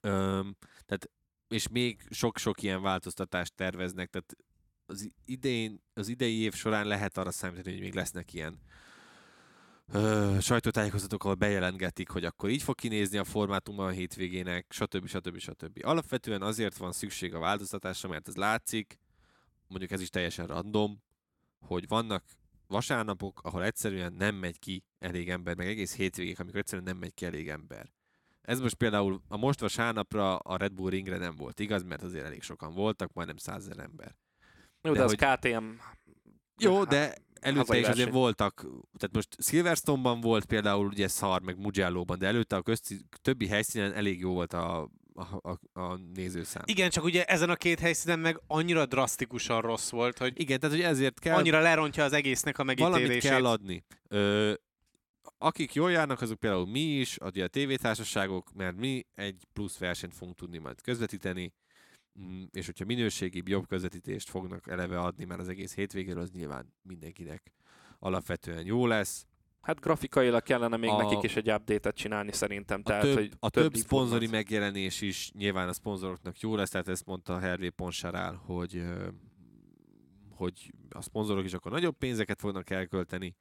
[0.00, 1.10] Öm, tehát,
[1.48, 4.36] és még sok-sok ilyen változtatást terveznek, tehát
[4.86, 8.58] az idén, az idei év során lehet arra számítani, hogy még lesznek ilyen
[9.92, 15.06] ö, sajtótájékoztatók, ahol bejelentgetik, hogy akkor így fog kinézni a formátum a hétvégének, stb.
[15.06, 15.38] stb.
[15.38, 15.78] stb.
[15.82, 18.98] Alapvetően azért van szükség a változtatásra, mert ez látszik,
[19.68, 21.02] mondjuk ez is teljesen random,
[21.60, 22.24] hogy vannak
[22.66, 27.14] vasárnapok, ahol egyszerűen nem megy ki elég ember, meg egész hétvégék, amikor egyszerűen nem megy
[27.14, 27.92] ki elég ember.
[28.42, 32.24] Ez most például a most vasárnapra a Red Bull ringre nem volt igaz, mert azért
[32.24, 34.16] elég sokan voltak, majdnem százezer ember.
[34.86, 35.64] Jó, de, de az hogy- KTM...
[36.58, 38.54] Jó, Hát, de előtte is azért voltak,
[38.98, 43.92] tehát most Silverstone-ban volt például ugye szar, meg Mugello-ban, de előtte a közti, többi helyszínen
[43.92, 46.62] elég jó volt a, a, a, a nézőszám.
[46.66, 50.74] Igen, csak ugye ezen a két helyszínen meg annyira drasztikusan rossz volt, hogy Igen, tehát
[50.76, 53.30] hogy ezért kell, annyira lerontja az egésznek a valamit megítélését.
[53.30, 53.84] kell adni.
[54.08, 54.52] Ö,
[55.38, 60.14] akik jól járnak, azok például mi is, ugye a tévétársaságok, mert mi egy plusz versenyt
[60.14, 61.52] fogunk tudni majd közvetíteni,
[62.50, 67.52] és hogyha minőségibb, jobb közvetítést fognak eleve adni már az egész hétvégéről, az nyilván mindenkinek
[67.98, 69.26] alapvetően jó lesz.
[69.60, 72.80] Hát grafikailag kellene még A- nekik is egy update-et csinálni szerintem.
[72.84, 73.82] A tehát, több, hogy a több információ.
[73.82, 78.82] szponzori megjelenés is nyilván a szponzoroknak jó lesz, tehát ezt mondta Hervé Ponsarál, hogy,
[80.30, 83.36] hogy a szponzorok is akkor nagyobb pénzeket fognak elkölteni,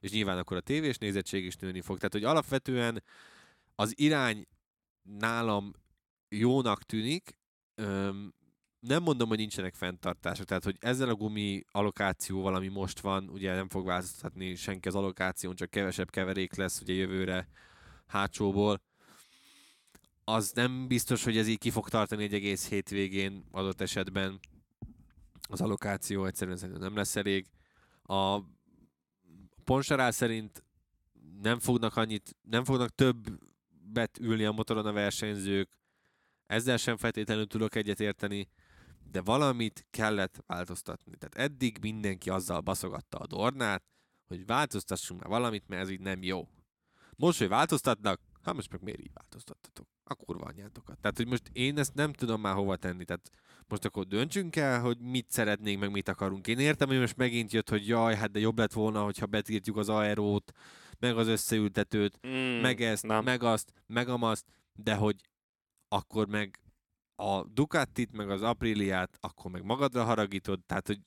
[0.00, 1.96] és nyilván akkor a tévés nézettség is nőni fog.
[1.96, 3.02] Tehát, hogy alapvetően
[3.74, 4.46] az irány
[5.02, 5.72] nálam
[6.28, 7.37] jónak tűnik,
[7.78, 8.34] Öm,
[8.80, 13.54] nem mondom, hogy nincsenek fenntartások, tehát hogy ezzel a gumi allokációval, ami most van, ugye
[13.54, 17.48] nem fog változtatni senki az allokáción, csak kevesebb keverék lesz ugye jövőre
[18.06, 18.80] hátsóból.
[20.24, 24.40] Az nem biztos, hogy ez így ki fog tartani egy egész hétvégén adott esetben.
[25.48, 27.46] Az allokáció egyszerűen nem lesz elég.
[28.02, 28.40] A
[29.64, 30.64] Ponsarál szerint
[31.42, 35.77] nem fognak annyit, nem fognak többet ülni a motoron a versenyzők,
[36.48, 38.48] ezzel sem feltétlenül tudok egyet érteni,
[39.10, 41.16] de valamit kellett változtatni.
[41.16, 43.82] Tehát eddig mindenki azzal baszogatta a Dornát,
[44.26, 46.48] hogy változtassunk már valamit, mert ez így nem jó.
[47.16, 49.86] Most, hogy változtatnak, hát most meg miért így változtattatok?
[50.04, 50.98] A kurva anyátokat.
[50.98, 53.04] Tehát, hogy most én ezt nem tudom már hova tenni.
[53.04, 53.30] Tehát
[53.66, 56.46] most akkor döntsünk el, hogy mit szeretnénk, meg mit akarunk.
[56.46, 59.76] Én értem, hogy most megint jött, hogy jaj, hát de jobb lett volna, hogyha betiltjuk
[59.76, 60.52] az aerót,
[60.98, 63.24] meg az összeültetőt, Mm, meg ezt, nem.
[63.24, 64.44] meg azt, meg amazt,
[64.74, 65.16] de hogy
[65.88, 66.58] akkor meg
[67.16, 71.00] a Ducatit, meg az Apriliát, akkor meg magadra haragítod, tehát hogy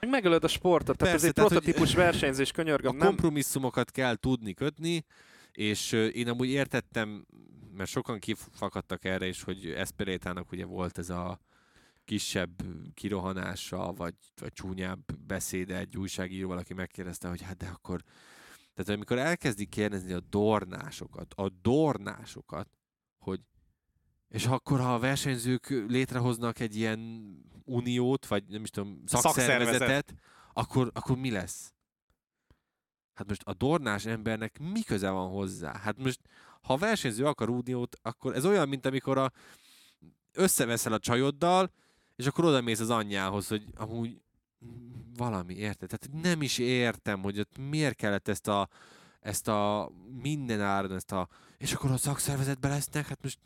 [0.00, 3.06] Meg megölöd a sportot, tehát Persze, ez egy tehát, hogy- prototípus versenyzés, a könyörgöm, nem?
[3.06, 5.04] kompromisszumokat kell tudni kötni,
[5.52, 7.26] és én amúgy értettem,
[7.72, 11.40] mert sokan kifakadtak erre is, hogy Esperétának ugye volt ez a
[12.04, 12.62] kisebb
[12.94, 18.02] kirohanása, vagy, vagy csúnyább beszéde egy újságíró, aki megkérdezte, hogy hát de akkor
[18.74, 22.68] tehát amikor elkezdik kérdezni a dornásokat, a dornásokat,
[23.18, 23.40] hogy
[24.28, 27.00] és akkor, ha a versenyzők létrehoznak egy ilyen
[27.64, 30.14] uniót, vagy nem is tudom, szakszervezetet, Szakszervezet.
[30.52, 31.72] akkor, akkor mi lesz?
[33.14, 35.78] Hát most a dornás embernek mi köze van hozzá?
[35.78, 36.20] Hát most,
[36.62, 39.32] ha a versenyző akar uniót, akkor ez olyan, mint amikor a,
[40.32, 41.72] összeveszel a csajoddal,
[42.16, 44.20] és akkor oda mész az anyjához, hogy amúgy
[45.16, 45.88] valami, érted?
[45.88, 48.68] Tehát nem is értem, hogy ott miért kellett ezt a,
[49.20, 49.90] ezt a
[50.22, 53.38] minden áron, ezt a, és akkor a szakszervezetben lesznek, hát most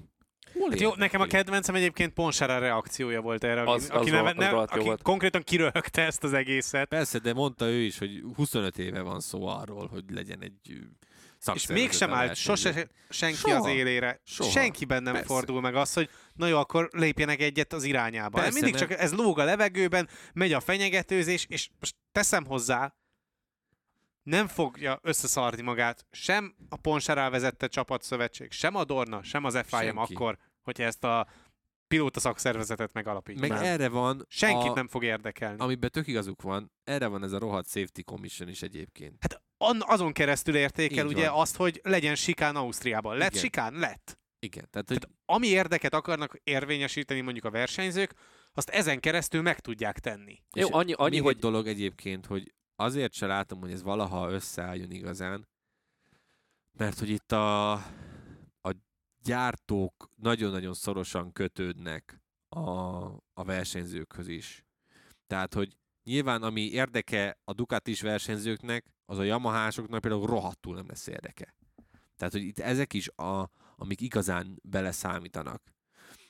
[0.71, 4.51] Hát jó, nekem a kedvencem egyébként Ponsára reakciója volt erre, Az- aki, az neve, ne,
[4.51, 5.03] jó aki volt.
[5.03, 6.89] konkrétan kiröhögte ezt az egészet.
[6.89, 10.79] Persze, de mondta ő is, hogy 25 éve van szó arról, hogy legyen egy
[11.55, 13.57] És mégsem állt sose senki Soha.
[13.57, 14.21] az élére.
[14.25, 14.51] Soha.
[14.51, 15.29] Senkiben nem Persze.
[15.29, 18.29] fordul meg az, hogy na jó, akkor lépjenek egyet az irányába.
[18.39, 22.45] Persze, Persze, Mindig mert- csak ez lóg a levegőben, megy a fenyegetőzés, és most teszem
[22.47, 22.95] hozzá,
[24.23, 29.79] nem fogja összeszarni magát sem a Ponserál vezette csapatszövetség, sem a Dorna, sem az FIM
[29.79, 30.13] Senki.
[30.15, 31.27] akkor, hogyha ezt a
[31.87, 33.49] pilóta szakszervezetet megalapítja.
[33.49, 35.61] Meg erre van, Senkit a, nem fog érdekelni.
[35.61, 39.17] amiben tök igazuk van, erre van ez a rohadt safety commission is egyébként.
[39.21, 39.43] Hát
[39.79, 41.41] azon keresztül értékel Így ugye van.
[41.41, 43.17] azt, hogy legyen sikán Ausztriában.
[43.17, 43.43] Lett Igen.
[43.43, 43.75] sikán?
[43.75, 44.21] Lett.
[44.39, 48.15] Igen, tehát, hogy Tehát ami érdeket akarnak érvényesíteni mondjuk a versenyzők,
[48.53, 50.43] azt ezen keresztül meg tudják tenni.
[50.57, 54.91] Jó, annyi, annyi hogy egy dolog egyébként, hogy azért se látom, hogy ez valaha összeálljon
[54.91, 55.49] igazán,
[56.73, 57.73] mert hogy itt a,
[58.63, 58.75] a
[59.23, 62.61] gyártók nagyon-nagyon szorosan kötődnek a,
[63.33, 64.65] a versenyzőkhöz is.
[65.27, 71.07] Tehát, hogy nyilván ami érdeke a Ducatis versenyzőknek, az a Yamahásoknak például rohadtul nem lesz
[71.07, 71.55] érdeke.
[72.17, 75.63] Tehát, hogy itt ezek is, a, amik igazán beleszámítanak.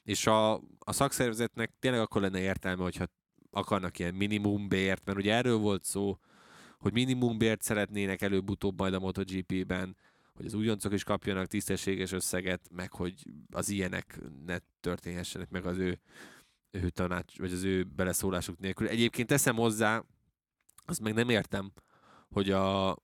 [0.02, 3.06] És a, a szakszervezetnek tényleg akkor lenne értelme, hogyha
[3.50, 6.18] akarnak ilyen minimumbért, mert ugye erről volt szó,
[6.82, 9.96] hogy minimumbért szeretnének előbb-utóbb majd a MotoGP-ben,
[10.34, 13.14] hogy az újoncok is kapjanak tisztességes összeget, meg hogy
[13.50, 16.00] az ilyenek ne történhessenek meg az ő,
[16.70, 18.88] ő tanács, vagy az ő beleszólásuk nélkül.
[18.88, 20.04] Egyébként teszem hozzá,
[20.84, 21.72] azt meg nem értem,
[22.30, 22.96] hogy a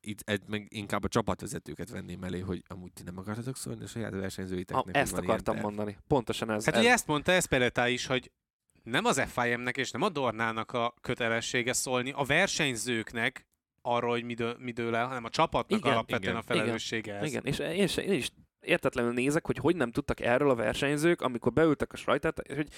[0.00, 3.86] itt egy, meg inkább a csapatvezetőket venném elé, hogy amúgy ti nem akartatok szólni a
[3.86, 4.94] saját versenyzőiteknek.
[4.94, 5.96] ha, ezt akartam mondani.
[6.06, 6.64] Pontosan ez.
[6.64, 6.80] Hát ez.
[6.80, 8.30] ugye ezt mondta Espeletá is, hogy
[8.84, 13.46] nem az FIM-nek és nem a Dornának a kötelessége szólni a versenyzőknek
[13.82, 17.14] arról, hogy mi, dő, mi dől el, hanem a csapatnak Igen, alapvetően igen, a felelőssége
[17.14, 17.28] ez.
[17.28, 18.30] Igen, és én, se, én is
[18.60, 22.68] értetlenül nézek, hogy hogy nem tudtak erről a versenyzők, amikor beültek a sajtát, és hogy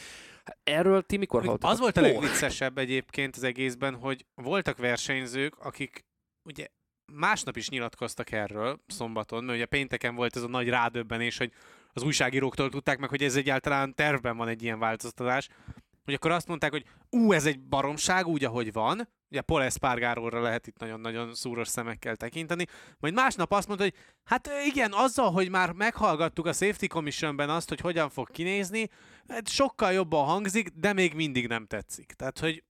[0.65, 1.71] erről ti mikor hallottatok?
[1.71, 6.05] Az volt a legviccesebb egyébként az egészben, hogy voltak versenyzők, akik
[6.49, 6.67] ugye
[7.13, 11.53] másnap is nyilatkoztak erről szombaton, mert ugye pénteken volt ez a nagy rádöbbenés, hogy
[11.93, 15.49] az újságíróktól tudták meg, hogy ez egyáltalán tervben van egy ilyen változtatás,
[16.07, 20.41] hogy akkor azt mondták, hogy ú, ez egy baromság úgy, ahogy van, ugye Paul Espargaróra
[20.41, 22.65] lehet itt nagyon-nagyon szúros szemekkel tekinteni,
[22.99, 23.95] majd másnap azt mondta, hogy
[24.25, 28.89] hát igen, azzal, hogy már meghallgattuk a Safety Commissionben azt, hogy hogyan fog kinézni,
[29.29, 32.13] hát sokkal jobban hangzik, de még mindig nem tetszik.
[32.13, 32.65] Tehát, hogy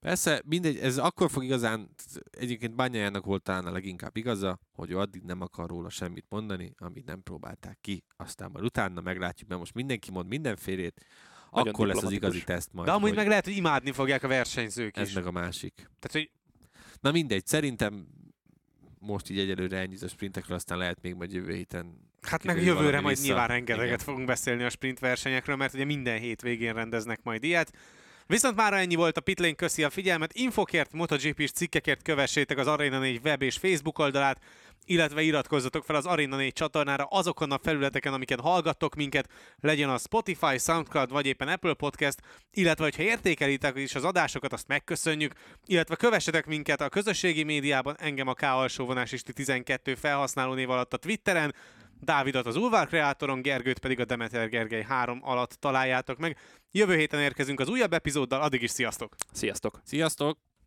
[0.00, 1.94] Persze, mindegy, ez akkor fog igazán,
[2.30, 6.74] egyébként Bányájának volt talán a leginkább igaza, hogy ő addig nem akar róla semmit mondani,
[6.78, 11.04] amit nem próbálták ki, aztán majd utána meglátjuk, mert most mindenki mond mindenfélét,
[11.50, 12.86] akkor lesz az igazi teszt majd.
[12.88, 15.14] de amúgy hogy meg lehet, hogy imádni fogják a versenyzők Ez is.
[15.14, 15.74] meg a másik.
[15.74, 16.30] Tehát, hogy
[17.00, 18.06] Na mindegy, szerintem
[18.98, 23.00] most így egyelőre ennyi a sprintekről, aztán lehet még majd jövő héten Hát meg jövőre
[23.00, 23.26] majd vissza.
[23.26, 23.98] nyilván rengeteget Igen.
[23.98, 27.72] fogunk beszélni a sprint versenyekről, mert ugye minden hétvégén rendeznek majd ilyet.
[28.30, 30.32] Viszont már ennyi volt a Pitlane, köszi a figyelmet.
[30.32, 34.42] Infokért, MotoGP-s cikkekért kövessétek az Arena 4 web és Facebook oldalát,
[34.84, 39.28] illetve iratkozzatok fel az Arena 4 csatornára azokon a felületeken, amiken hallgattok minket,
[39.60, 42.18] legyen a Spotify, Soundcloud vagy éppen Apple Podcast,
[42.52, 45.32] illetve hogyha értékelitek is az adásokat, azt megköszönjük,
[45.66, 50.96] illetve kövessetek minket a közösségi médiában, engem a K alsóvonás 12 felhasználó név alatt a
[50.96, 51.54] Twitteren,
[52.00, 56.36] Dávidot az Ulvár kreátoron, Gergőt pedig a Demeter Gergely 3 alatt találjátok meg.
[56.70, 59.14] Jövő héten érkezünk az újabb epizóddal, addig is sziasztok!
[59.32, 59.80] Sziasztok!
[59.84, 60.49] Sziasztok!